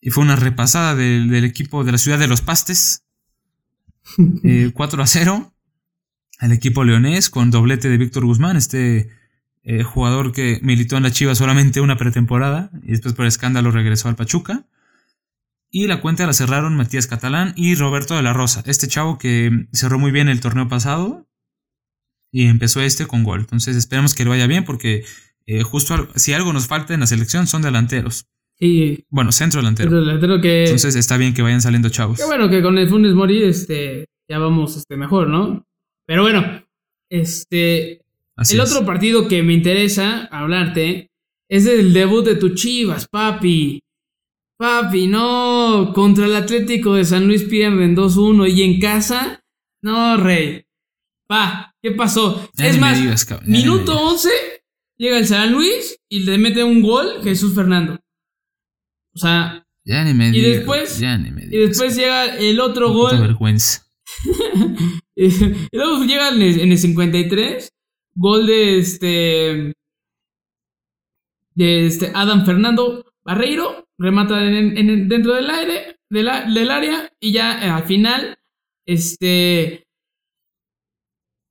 [0.00, 3.04] Y fue una repasada del, del equipo de la ciudad de los Pastes.
[4.42, 5.52] Eh, 4 a 0
[6.38, 9.10] al equipo leonés con doblete de Víctor Guzmán, este
[9.64, 14.08] eh, jugador que militó en la Chivas solamente una pretemporada y después por escándalo regresó
[14.08, 14.64] al Pachuca.
[15.70, 19.50] Y la cuenta la cerraron Matías Catalán y Roberto de la Rosa, este chavo que
[19.72, 21.28] cerró muy bien el torneo pasado
[22.32, 23.40] y empezó este con gol.
[23.40, 25.04] Entonces esperemos que le vaya bien porque
[25.46, 28.26] eh, justo al- si algo nos falta en la selección son delanteros.
[28.60, 29.90] Y Bueno, centro delantero.
[29.98, 30.64] el delantero que.
[30.64, 32.18] Entonces está bien que vayan saliendo chavos.
[32.18, 35.64] Qué bueno que con el Funes Mori este, ya vamos este, mejor, ¿no?
[36.06, 36.64] Pero bueno,
[37.10, 38.02] este,
[38.36, 38.72] Así el es.
[38.72, 41.10] otro partido que me interesa hablarte
[41.48, 43.80] es el debut de tu Chivas, papi.
[44.58, 49.44] Papi, no, contra el Atlético de San Luis pierden 2-1 y en casa,
[49.82, 50.64] no, rey.
[51.28, 52.50] Pa, ¿qué pasó?
[52.54, 54.12] Ya es más, digas, minuto digas.
[54.12, 54.28] 11,
[54.98, 58.00] llega el San Luis y le mete un gol Jesús Fernando.
[59.14, 62.58] O sea, Ya ni me y digas, después- ya ni me y después llega el
[62.60, 63.86] otro puta gol vergüenza.
[65.14, 65.28] y
[65.76, 67.70] luego llega en el, en el 53,
[68.16, 69.72] gol de este.
[71.54, 77.64] De este Adam Fernando Barreiro, remata en, en- dentro del aire, del área, y ya
[77.64, 78.38] eh, al final,
[78.86, 79.84] este.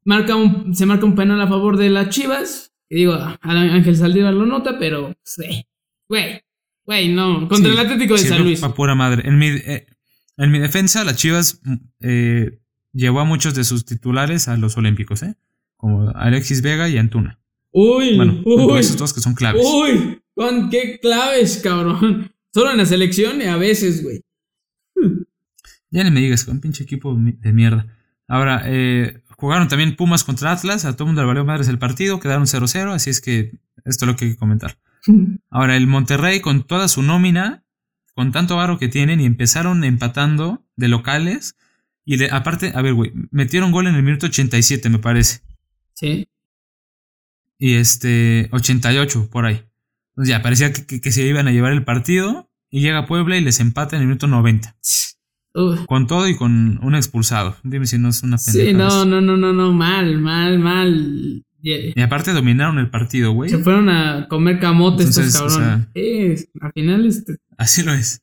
[0.05, 2.73] Marca un, se marca un penal a favor de las Chivas.
[2.89, 5.13] Y digo, Ángel Saldívar lo nota, pero.
[6.07, 6.41] Güey,
[6.85, 7.47] güey, no.
[7.49, 8.61] Contra Sí, el Atlético de San Luis.
[8.75, 9.27] pura madre.
[9.27, 9.85] En mi, eh,
[10.37, 12.59] en mi defensa, las Chivas mm, eh,
[12.93, 15.35] llevó a muchos de sus titulares a los Olímpicos, ¿eh?
[15.75, 17.39] Como Alexis Vega y Antuna.
[17.71, 18.79] Uy, Bueno, uy.
[18.79, 19.61] esos dos que son claves.
[19.65, 22.31] Uy, con qué claves, cabrón.
[22.53, 24.21] Solo en la selección y a veces, güey.
[25.89, 27.87] Ya ni me digas, con pinche equipo de mierda.
[28.27, 30.83] Ahora, eh, jugaron también Pumas contra Atlas.
[30.85, 32.19] A todo el mundo le valió madres el partido.
[32.19, 32.91] Quedaron 0-0.
[32.93, 33.51] Así es que
[33.85, 34.77] esto es lo que hay que comentar.
[35.49, 37.63] Ahora, el Monterrey con toda su nómina,
[38.15, 41.55] con tanto varo que tienen, y empezaron empatando de locales.
[42.03, 45.41] Y de- aparte, a ver, güey, metieron gol en el minuto 87, me parece.
[45.93, 46.27] Sí.
[47.57, 49.63] Y este, 88, por ahí.
[50.17, 52.49] Entonces ya, parecía que, que- que se iban a llevar el partido.
[52.69, 54.75] Y llega Puebla y les empata en el minuto 90.
[55.53, 55.77] Uy.
[55.87, 57.55] Con todo y con un expulsado.
[57.63, 59.05] Dime si no es una Sí, pendejada no, eso.
[59.05, 61.43] no, no, no, no, mal, mal, mal.
[61.61, 63.49] Y- Y aparte dominaron el partido, güey.
[63.49, 65.87] Se fueron a comer camotes estos Entonces, o cabrones.
[65.95, 67.37] Sí, al final, este.
[67.57, 68.21] Así lo es.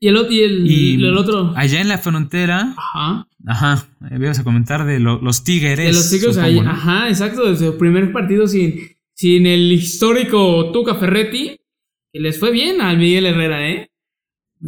[0.00, 1.52] Y el, y el, Y el otro.
[1.56, 3.26] allá en la frontera, Ajá.
[3.46, 5.78] ajá, eh, ibas a comentar de lo- los tigres.
[5.78, 6.60] De los supongo, ahí.
[6.60, 6.70] ¿no?
[6.70, 7.48] Ajá, exacto.
[7.48, 8.74] Desde su primer partido sin,
[9.14, 11.56] sin el histórico Tuca Ferretti.
[12.12, 13.88] Que les fue bien al Miguel Herrera, ¿eh?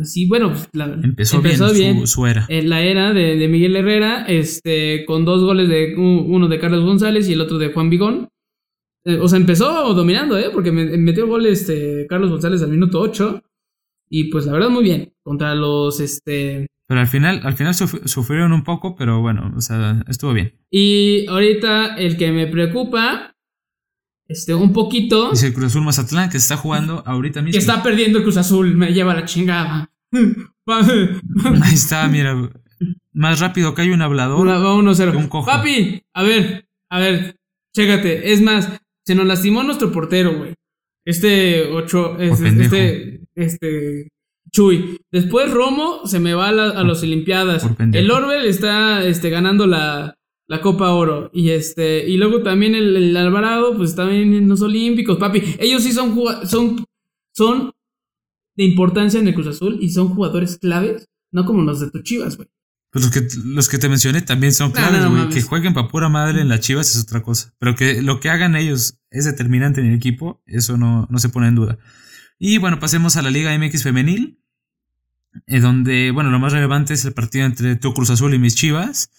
[0.02, 2.44] Sí, bueno, pues, la- Empezó, bien, Su, su era.
[2.48, 6.84] en la era de, de Miguel Herrera, este, con dos goles de uno de Carlos
[6.84, 8.28] González y el otro de Juan Vigón.
[9.04, 10.50] Eh, o sea, empezó dominando, ¿eh?
[10.52, 13.40] Porque me- metió gol este, Carlos González al minuto 8.
[14.10, 15.12] Y pues la verdad, muy bien.
[15.22, 16.66] Contra los, este...
[16.88, 20.54] Pero al final, al final suf- sufrieron un poco, pero bueno, o sea, estuvo bien.
[20.70, 23.35] Y ahorita el que me preocupa,
[24.28, 27.52] este, un poquito, Dice el Cruz Azul Mazatlán que está jugando ahorita mismo.
[27.52, 29.90] que está perdiendo el Cruz Azul, me lleva la chingada.
[30.66, 32.50] Ahí está, mira.
[33.12, 34.46] Más rápido que hay un hablador.
[34.46, 35.16] 1-0.
[35.16, 35.46] Un cojo.
[35.46, 37.36] Papi, a ver, a ver,
[37.74, 38.32] chécate.
[38.32, 38.70] Es más,
[39.04, 40.54] se nos lastimó nuestro portero, güey.
[41.04, 44.08] Este ocho, es- este, este,
[44.50, 44.98] Chuy.
[45.10, 47.66] Después Romo se me va a, la- a las Olimpiadas.
[47.92, 50.15] El Orbel está, este, ganando la,
[50.48, 51.30] la Copa Oro.
[51.34, 55.42] Y este, y luego también el, el Alvarado, pues también en los Olímpicos, papi.
[55.58, 56.84] Ellos sí son, juga- son,
[57.32, 57.72] son
[58.56, 62.02] de importancia en el Cruz Azul y son jugadores claves, no como los de tu
[62.02, 62.48] Chivas, güey.
[62.90, 65.28] Pues los que, los que te mencioné también son claves, no, no güey.
[65.28, 67.52] que jueguen pa' pura madre en las chivas es otra cosa.
[67.58, 71.28] Pero que lo que hagan ellos es determinante en el equipo, eso no, no se
[71.28, 71.78] pone en duda.
[72.38, 74.38] Y bueno, pasemos a la Liga MX Femenil.
[75.46, 78.54] eh, donde, bueno, lo más relevante es el partido entre tu Cruz Azul y mis
[78.54, 79.10] chivas.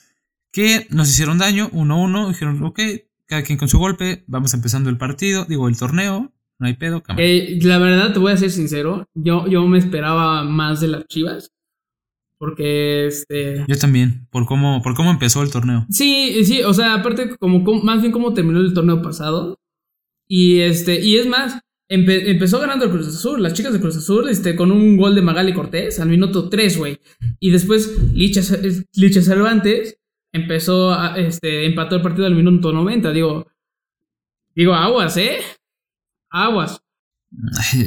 [0.58, 2.30] Que nos hicieron daño, 1-1.
[2.30, 2.80] Dijeron, ok,
[3.28, 4.24] cada quien con su golpe.
[4.28, 6.34] Vamos empezando el partido, digo, el torneo.
[6.60, 7.04] No hay pedo.
[7.18, 9.06] Eh, la verdad, te voy a ser sincero.
[9.14, 11.52] Yo, yo me esperaba más de las chivas.
[12.40, 13.66] Porque, este.
[13.68, 15.86] Yo también, por cómo, por cómo empezó el torneo.
[15.90, 19.60] Sí, sí, o sea, aparte, como, como- más bien como terminó el torneo pasado.
[20.28, 23.96] Y este, y es más, empe- empezó ganando el Cruz Azul, las chicas de Cruz
[23.98, 27.00] Azul, este, con un gol de Magali Cortés al minuto 3, güey.
[27.40, 28.42] Y después Licha,
[28.94, 29.98] Licha Cervantes
[30.32, 33.12] empezó a, este, empató el partido al minuto 90.
[33.12, 33.48] Digo,
[34.56, 35.40] digo, aguas, ¿eh?
[36.30, 36.82] Aguas.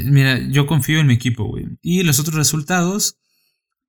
[0.05, 1.67] Mira, yo confío en mi equipo, güey.
[1.83, 3.17] Y los otros resultados.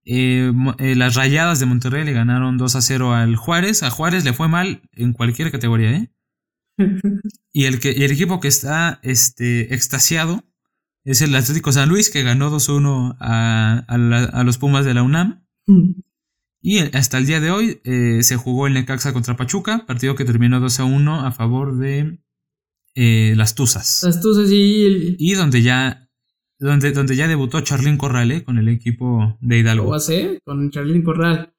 [0.06, 3.84] eh, eh, las rayadas de Monterrey le ganaron 2 a 0 al Juárez.
[3.84, 6.10] A Juárez le fue mal en cualquier categoría, ¿eh?
[7.54, 10.44] Y el, que, y el equipo que está este, extasiado
[11.04, 14.94] es el Atlético San Luis, que ganó 2-1 a, a, la- a los Pumas de
[14.94, 15.46] la UNAM.
[16.62, 20.26] Y hasta el día de hoy eh, se jugó el Necaxa contra Pachuca, partido que
[20.26, 22.20] terminó 2 a 1 a favor de
[22.94, 24.04] eh, las Tuzas.
[24.04, 26.08] Las tuzas y el, Y donde ya,
[26.60, 28.44] donde, donde ya debutó Charlín Corral ¿eh?
[28.44, 29.86] con el equipo de Hidalgo.
[29.86, 31.54] lo hace con Charlín Corral.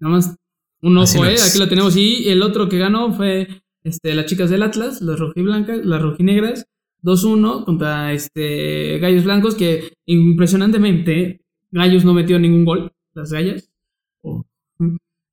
[0.00, 0.36] Nada más
[0.82, 1.36] un ojo, lo ¿eh?
[1.48, 1.96] Aquí lo tenemos.
[1.96, 6.66] Y el otro que ganó fue este, las chicas del Atlas, las rojiblancas, las rojinegras.
[7.02, 13.70] 2-1 contra este, Gallos Blancos, que impresionantemente Gallos no metió ningún gol, las gallas.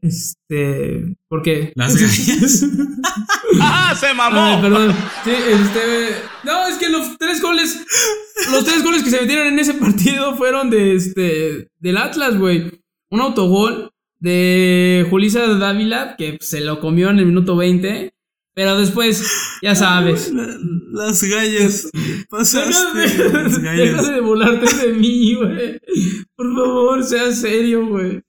[0.04, 2.66] Este, porque Las gallas.
[3.62, 4.42] ¡Ah, se mamó!
[4.42, 4.94] Ay, perdón.
[5.24, 6.16] Sí, este.
[6.44, 7.80] No, es que los tres goles.
[8.52, 11.70] Los tres goles que se metieron en ese partido fueron de este.
[11.80, 12.70] Del Atlas, güey.
[13.10, 18.14] Un autogol de Julisa Dávila, que se lo comió en el minuto 20.
[18.56, 19.26] Pero después,
[19.62, 20.32] ya sabes.
[20.34, 20.58] La-
[20.92, 21.90] las gallas.
[22.30, 23.00] Pasaste.
[23.00, 23.98] Deja Las de, gallas.
[24.04, 25.80] deja de burlarte de mí, güey.
[26.36, 28.22] Por favor, sea serio, güey.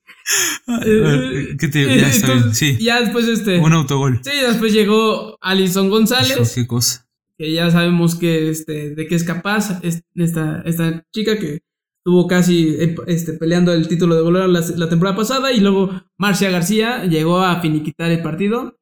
[0.85, 2.55] Eh, ¿Qué te eh, Ya está bien.
[2.55, 2.79] Sí.
[2.81, 3.59] Ya después, este.
[3.59, 4.21] Un autogol.
[4.25, 6.53] Sí, después llegó Alison González.
[6.55, 7.07] qué cosa.
[7.39, 11.61] que ya sabemos que este de qué es capaz es- esta, esta chica que
[11.99, 15.91] estuvo casi eh, este, peleando el título de goleo la, la temporada pasada y luego
[16.19, 18.79] Marcia García llegó a finiquitar el partido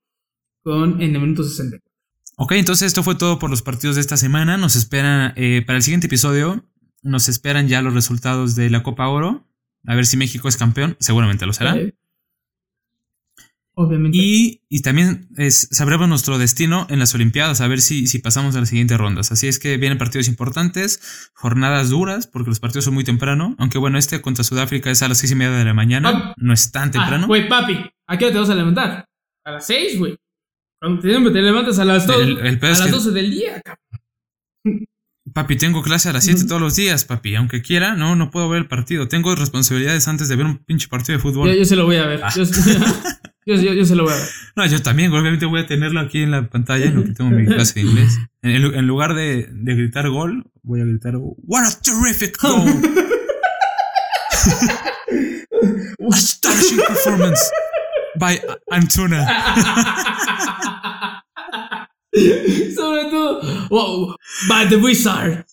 [0.65, 1.79] con en el minuto 60.
[2.39, 4.57] Ok, entonces esto fue todo por los partidos de esta semana.
[4.57, 6.65] Nos espera, eh, para el siguiente episodio,
[7.03, 9.47] nos esperan ya los resultados de la Copa Oro.
[9.87, 10.97] A ver si México es campeón.
[11.01, 11.77] Seguramente lo será.
[13.75, 14.19] Obviamente.
[14.21, 18.55] Y, y también es- sabremos nuestro destino en las Olimpiadas, a ver si, si pasamos
[18.55, 19.33] a las siguientes rondas.
[19.33, 23.57] Así es que vienen partidos importantes, jornadas duras, porque los partidos son muy temprano.
[23.59, 26.35] Aunque bueno, este contra Sudáfrica es a las seis y media de la mañana.
[26.37, 27.27] No es tan Ah, temprano.
[27.27, 29.09] Güey, papi, ¿a qué hora te vas a levantar?
[29.45, 30.17] A las 6, güey.
[31.01, 31.09] Te
[31.43, 34.87] levantas a las, do- El- el pedo a es las que- 12 del día, cabrón.
[35.35, 37.35] Papi, tengo clase a las 7 todos los días, papi.
[37.37, 39.09] Aunque quiera, no, no puedo ver el partido.
[39.09, 41.49] Tengo responsabilidades antes de ver un pinche partido de fútbol.
[41.49, 42.21] Yo, yo se lo voy a ver.
[42.23, 42.31] Ah.
[42.35, 42.43] Yo,
[43.47, 44.29] yo- yo- se lo voy a ver.
[44.57, 47.31] No, yo también, obviamente voy a tenerlo aquí en la pantalla en lo que tengo
[47.31, 48.19] mi clase de inglés.
[48.45, 52.69] En, lugar de, de gritar gol, voy a gritar What a terrific goal!
[56.13, 57.41] Astonishing performance
[58.19, 58.41] by
[58.71, 59.27] Antuna.
[62.77, 64.15] Sobre todo, wow,
[64.49, 65.45] by the wizard.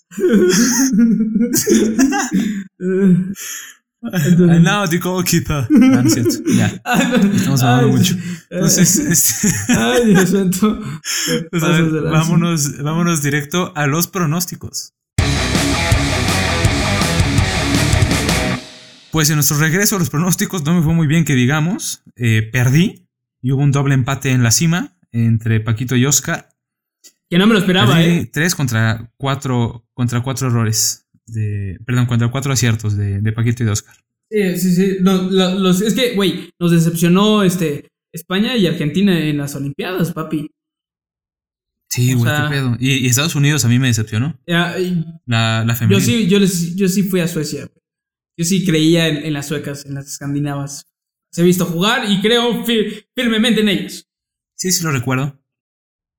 [4.01, 5.67] And now the goalkeeper.
[5.69, 6.43] No cierto.
[6.47, 8.15] Ya, estamos hablando mucho.
[8.49, 10.79] Entonces, este, Ay, Dios santo.
[11.51, 12.19] pues, a Pasas ver, de lanza.
[12.19, 14.93] vámonos, vámonos directo a los pronósticos.
[19.11, 22.03] Pues en nuestro regreso a los pronósticos no me fue muy bien que digamos.
[22.15, 23.07] Eh, perdí
[23.41, 26.49] y hubo un doble empate en la cima entre Paquito y Oscar.
[27.29, 28.29] Que no me lo esperaba, Perdí eh.
[28.31, 31.05] tres contra cuatro, contra cuatro errores.
[31.27, 33.95] De, perdón, contra cuatro aciertos de, de Paquito y de Oscar.
[34.31, 34.97] Sí, sí, sí.
[35.01, 40.11] No, lo- los, es que, güey, nos decepcionó este, España y Argentina en las Olimpiadas,
[40.11, 40.49] papi.
[41.89, 42.77] Sí, güey, qué pedo.
[42.79, 44.39] Y, y Estados Unidos a mí me decepcionó.
[44.47, 46.01] Ya, y La, la yo femenil.
[46.03, 47.67] sí, yo, les- yo sí fui a Suecia.
[48.37, 50.85] Yo sí creía en, en las suecas, en las escandinavas.
[51.31, 54.07] Se he visto jugar y creo fir- firmemente en ellas.
[54.59, 55.41] Sí, sí lo recuerdo.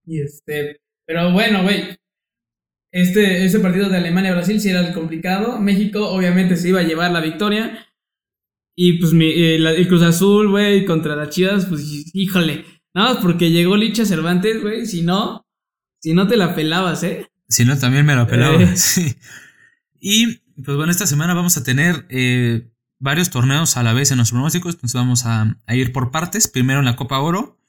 [0.07, 1.96] Y este, pero bueno, güey.
[2.92, 5.60] Este, este partido de Alemania-Brasil sí era el complicado.
[5.60, 7.87] México obviamente se iba a llevar la victoria.
[8.77, 11.83] Y pues mi- eh, la- el Cruz Azul, güey, contra las Chivas, pues
[12.14, 12.64] híjole.
[12.94, 14.87] Nada más porque llegó Licha Cervantes, güey.
[14.87, 15.46] Si no,
[16.02, 17.29] si no te la pelabas, ¿eh?
[17.48, 18.60] Si no, también me lo pelaba.
[18.60, 18.73] Eh.
[18.77, 19.14] sí.
[20.00, 24.19] Y pues bueno, esta semana vamos a tener eh, varios torneos a la vez en
[24.19, 24.75] los pronósticos.
[24.75, 26.48] Entonces vamos a, a ir por partes.
[26.48, 27.60] Primero en la Copa Oro.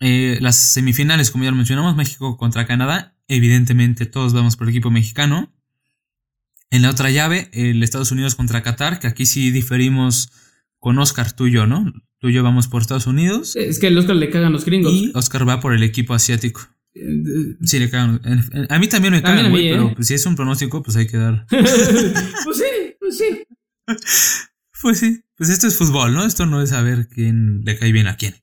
[0.00, 3.16] Eh, las semifinales, como ya lo mencionamos, México contra Canadá.
[3.28, 5.52] Evidentemente todos vamos por el equipo mexicano.
[6.70, 10.30] En la otra llave, el Estados Unidos contra Qatar, que aquí sí diferimos
[10.78, 11.92] con Oscar, tú y yo, ¿no?
[12.18, 13.56] Tú y yo vamos por Estados Unidos.
[13.56, 14.92] Es que el Oscar le cagan los gringos.
[14.92, 16.62] Y Oscar va por el equipo asiático.
[16.94, 18.20] Eh, eh, Sí, le cagan.
[18.68, 19.72] A mí también me cagan, güey, ¿eh?
[19.72, 21.46] pero pues, si es un pronóstico, pues hay que dar.
[21.50, 23.44] pues sí, pues sí.
[24.82, 26.24] Pues sí, pues esto es fútbol, ¿no?
[26.24, 28.36] Esto no es saber quién le cae bien a quién.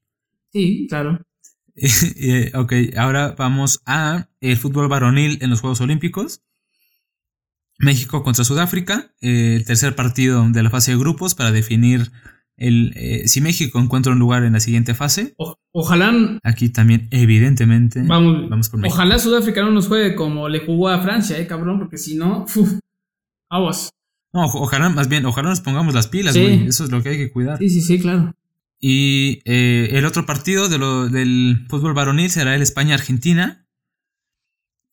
[0.54, 1.20] Sí, claro.
[2.20, 6.42] Eh, ok, ahora vamos a el fútbol varonil en los Juegos Olímpicos.
[7.80, 12.12] México contra Sudáfrica, eh, el tercer partido de la fase de grupos para definir
[12.58, 15.36] el, eh, si México encuentra un lugar en la siguiente fase.
[15.38, 16.12] O- ojalá,
[16.44, 18.96] Aquí también, evidentemente, vamos, vamos por México.
[18.96, 22.46] ojalá Sudáfrica no nos juegue como le jugó a Francia, eh, cabrón, porque si no,
[22.56, 22.80] uf,
[23.52, 23.92] aguas.
[24.34, 26.42] No, ojalá, más bien, ojalá nos pongamos las pilas, Sí.
[26.42, 26.68] güey.
[26.68, 27.60] Eso es lo que hay que cuidar.
[27.60, 28.34] Sí, sí, sí, claro.
[28.80, 33.68] Y eh, el otro partido de lo- del fútbol varonil será el España-Argentina.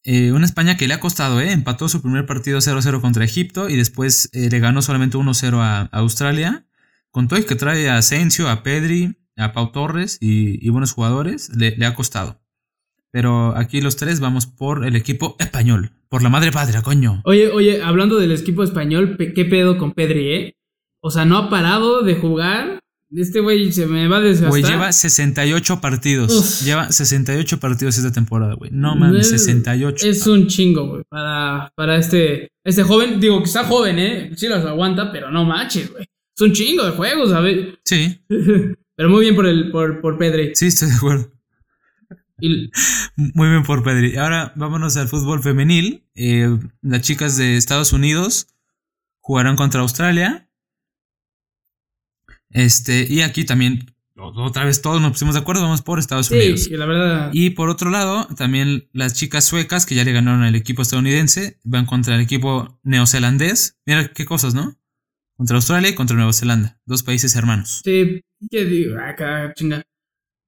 [0.04, 1.52] Eh, una España que le ha costado, ¿eh?
[1.52, 5.82] Empató su primer partido 0-0 contra Egipto y después eh, le ganó solamente 1-0 a,
[5.92, 6.66] Australia.
[7.10, 11.50] Con todo y que trae a Asensio, a Pedri, a Pau Torres y, buenos jugadores,
[11.56, 12.42] le, le ha costado.
[13.12, 15.92] Pero aquí los tres vamos por el equipo español.
[16.08, 17.22] Por la madre patria, coño.
[17.24, 20.56] Oye, oye, hablando del equipo español, ¿qué pedo con Pedri, eh?
[21.00, 22.80] O sea, no ha parado de jugar.
[23.16, 24.48] Este güey se me va a desgastar.
[24.50, 26.32] Güey, lleva 68 partidos.
[26.32, 26.64] Uf.
[26.66, 28.70] Lleva 68 partidos esta temporada, güey.
[28.72, 30.06] No mames, Es- 68.
[30.06, 33.20] Es un chingo, güey, para, para este, este joven.
[33.20, 34.30] Digo que está joven, ¿eh?
[34.36, 36.04] Sí los aguanta, pero no manches, güey.
[36.36, 37.74] Es un chingo de juegos, ¿sabes?
[37.84, 38.18] Sí,
[38.96, 40.50] pero muy bien por, el, por, por Pedri.
[40.54, 41.30] sí, estoy de acuerdo.
[42.40, 42.70] Y-
[43.16, 44.16] Muy bien por Pedri.
[44.16, 46.04] Ahora vámonos al fútbol femenil.
[46.16, 48.48] Eh, las chicas de Estados Unidos
[49.20, 50.43] jugarán contra Australia.
[52.54, 53.84] Este, y aquí también,
[54.16, 56.68] otra vez todos nos pusimos de acuerdo, vamos por Estados Unidos.
[56.68, 57.30] que la verdad.
[57.32, 61.58] Y por otro lado, también las chicas suecas que ya le ganaron al equipo estadounidense
[61.64, 63.76] van contra el equipo neozelandés.
[63.84, 64.78] Mira qué cosas, ¿no?
[65.36, 67.82] Contra Australia y contra Nueva Zelanda, dos países hermanos.
[67.84, 69.00] Sí, ¿qué digo?
[69.00, 69.82] Acá, chinga.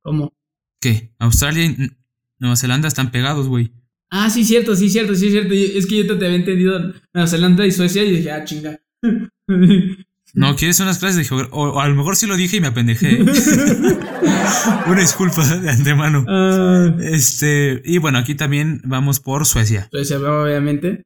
[0.00, 0.32] ¿Cómo?
[0.80, 1.12] ¿Qué?
[1.18, 1.90] Australia y
[2.38, 3.72] Nueva Zelanda están pegados, güey.
[4.10, 5.52] Ah, sí, cierto, sí, cierto, sí, cierto.
[5.52, 6.78] Es que yo te había entendido
[7.12, 8.80] Nueva Zelanda y Suecia y dije, ah, chinga.
[10.34, 11.54] No, ¿quieres unas clases de geografía?
[11.54, 13.22] O, o a lo mejor sí lo dije y me apendejé.
[14.86, 16.24] Una disculpa de antemano.
[16.28, 19.88] Ah, Este, y bueno, aquí también vamos por Suecia.
[19.90, 21.02] Suecia, obviamente.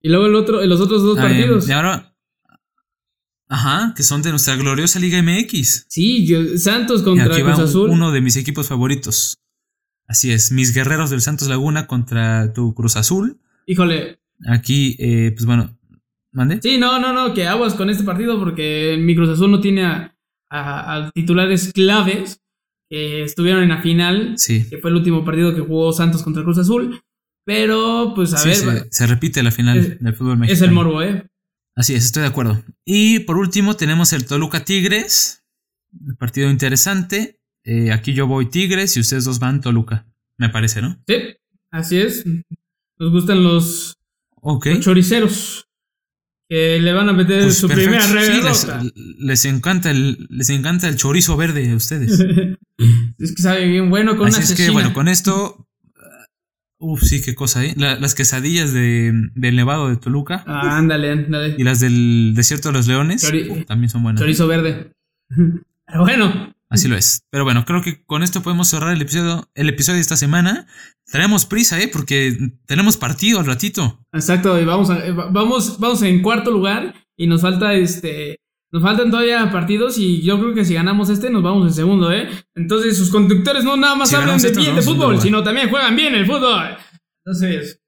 [0.00, 1.68] Y luego el otro, los otros dos Ah, partidos.
[1.68, 2.14] y ahora,
[3.48, 5.86] ajá, que son de nuestra gloriosa Liga MX.
[5.88, 7.90] Sí, yo- Santos contra aquí va Cruz un- Azul.
[7.90, 9.38] uno de mis equipos favoritos.
[10.06, 13.40] Así es, mis guerreros del Santos Laguna contra tu Cruz Azul.
[13.66, 14.18] Híjole.
[14.48, 15.78] Aquí, eh, pues bueno,
[16.32, 16.60] mande.
[16.62, 19.84] Sí, no, no, no, que aguas con este partido porque mi Cruz Azul no tiene
[19.84, 20.16] a,
[20.50, 22.40] a- a titulares claves
[22.90, 24.68] que estuvieron en la final, Sí.
[24.68, 27.00] que fue el último partido que jugó Santos contra Cruz Azul.
[27.44, 30.54] Pero, pues a Sí, ver, se, repite la final Es- del fútbol mexicano.
[30.56, 31.26] es el morbo, ¿eh?
[31.74, 32.62] Así es, estoy de acuerdo.
[32.84, 35.42] Y por último tenemos el Toluca Tigres.
[35.98, 37.40] Un partido interesante.
[37.64, 40.06] Eh, aquí yo voy Tigres y ustedes dos van Toluca.
[40.38, 41.02] Me parece, ¿no?
[41.08, 41.14] Sí,
[41.70, 42.24] así es.
[42.98, 43.96] Nos gustan los
[44.40, 44.68] Ok.
[44.80, 45.66] choriceros
[46.52, 47.90] que le van a meter Pues su perfecto.
[47.98, 52.20] primera Sí, les, encanta el, les encanta el chorizo verde a ustedes.
[53.18, 54.72] es que sabe bien bueno con Así una es que, cecina.
[54.74, 55.66] bueno, con esto.
[56.78, 57.72] uh, Uf, sí, qué cosa, ¿eh?
[57.78, 61.54] La- las quesadillas de, del Nevado de Toluca Ah, ándale, ándale.
[61.56, 64.20] y las del Desierto de los Leones Chori- también son buenas.
[64.20, 64.92] Chorizo verde.
[65.86, 67.22] Pero bueno, Así lo es.
[67.30, 70.66] Pero bueno, creo que con esto podemos cerrar el episodio, el episodio de esta semana.
[71.06, 71.88] Traemos prisa, ¿eh?
[71.88, 74.00] Porque tenemos partido al ratito.
[74.12, 78.36] exacto, y vamos, a- eh, va- vamos, vamos en cuarto lugar y nos falta este.
[78.72, 82.10] Nos faltan todavía partidos y yo creo que si ganamos este nos vamos en segundo,
[82.10, 82.26] ¿eh?
[82.54, 85.68] Entonces sus conductores no nada más Si hablan de este, bien de fútbol, sino también
[85.68, 86.78] juegan bien el fútbol.
[87.22, 87.81] Entonces,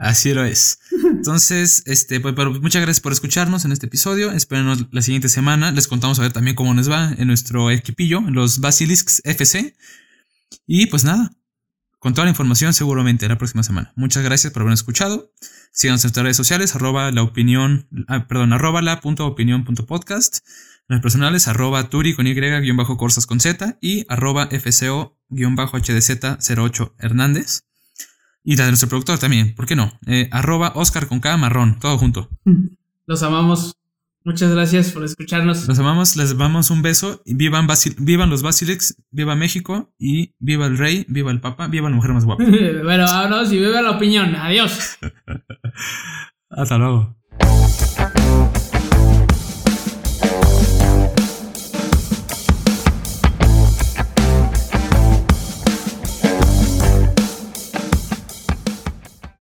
[0.00, 0.80] Así lo es.
[1.04, 4.32] Entonces, este, pues, pero muchas gracias por escucharnos en este episodio.
[4.32, 5.70] Espérenos la siguiente semana.
[5.72, 9.74] Les contamos a ver también cómo nos va en nuestro equipillo, los Basilisks FC.
[10.66, 11.32] Y pues nada,
[11.98, 13.92] con toda la información seguramente la próxima semana.
[13.96, 15.32] Muchas gracias por habernos escuchado.
[15.72, 19.34] Síganos en nuestras redes sociales, arroba la opinión, ah, perdón, arroba la punto
[20.88, 25.56] los personales, arroba turi con y guion bajo corsas con z y arroba fco guion
[25.56, 27.65] bajo hdz 08 hernández.
[28.48, 29.90] Y la de nuestro productor también, ¿por qué no?
[30.06, 32.30] Eh, arroba Oscar con K marrón, todo junto.
[33.06, 33.76] Los amamos.
[34.24, 35.66] Muchas gracias por escucharnos.
[35.68, 37.22] Los amamos, les damos un beso.
[37.26, 41.88] Vivan, Basil- vivan los Basilics, viva México y viva el rey, viva el papa, viva
[41.90, 42.42] la mujer más guapa.
[42.84, 44.34] bueno, vámonos y beba la opinión.
[44.36, 44.98] Adiós.
[46.50, 47.16] Hasta luego.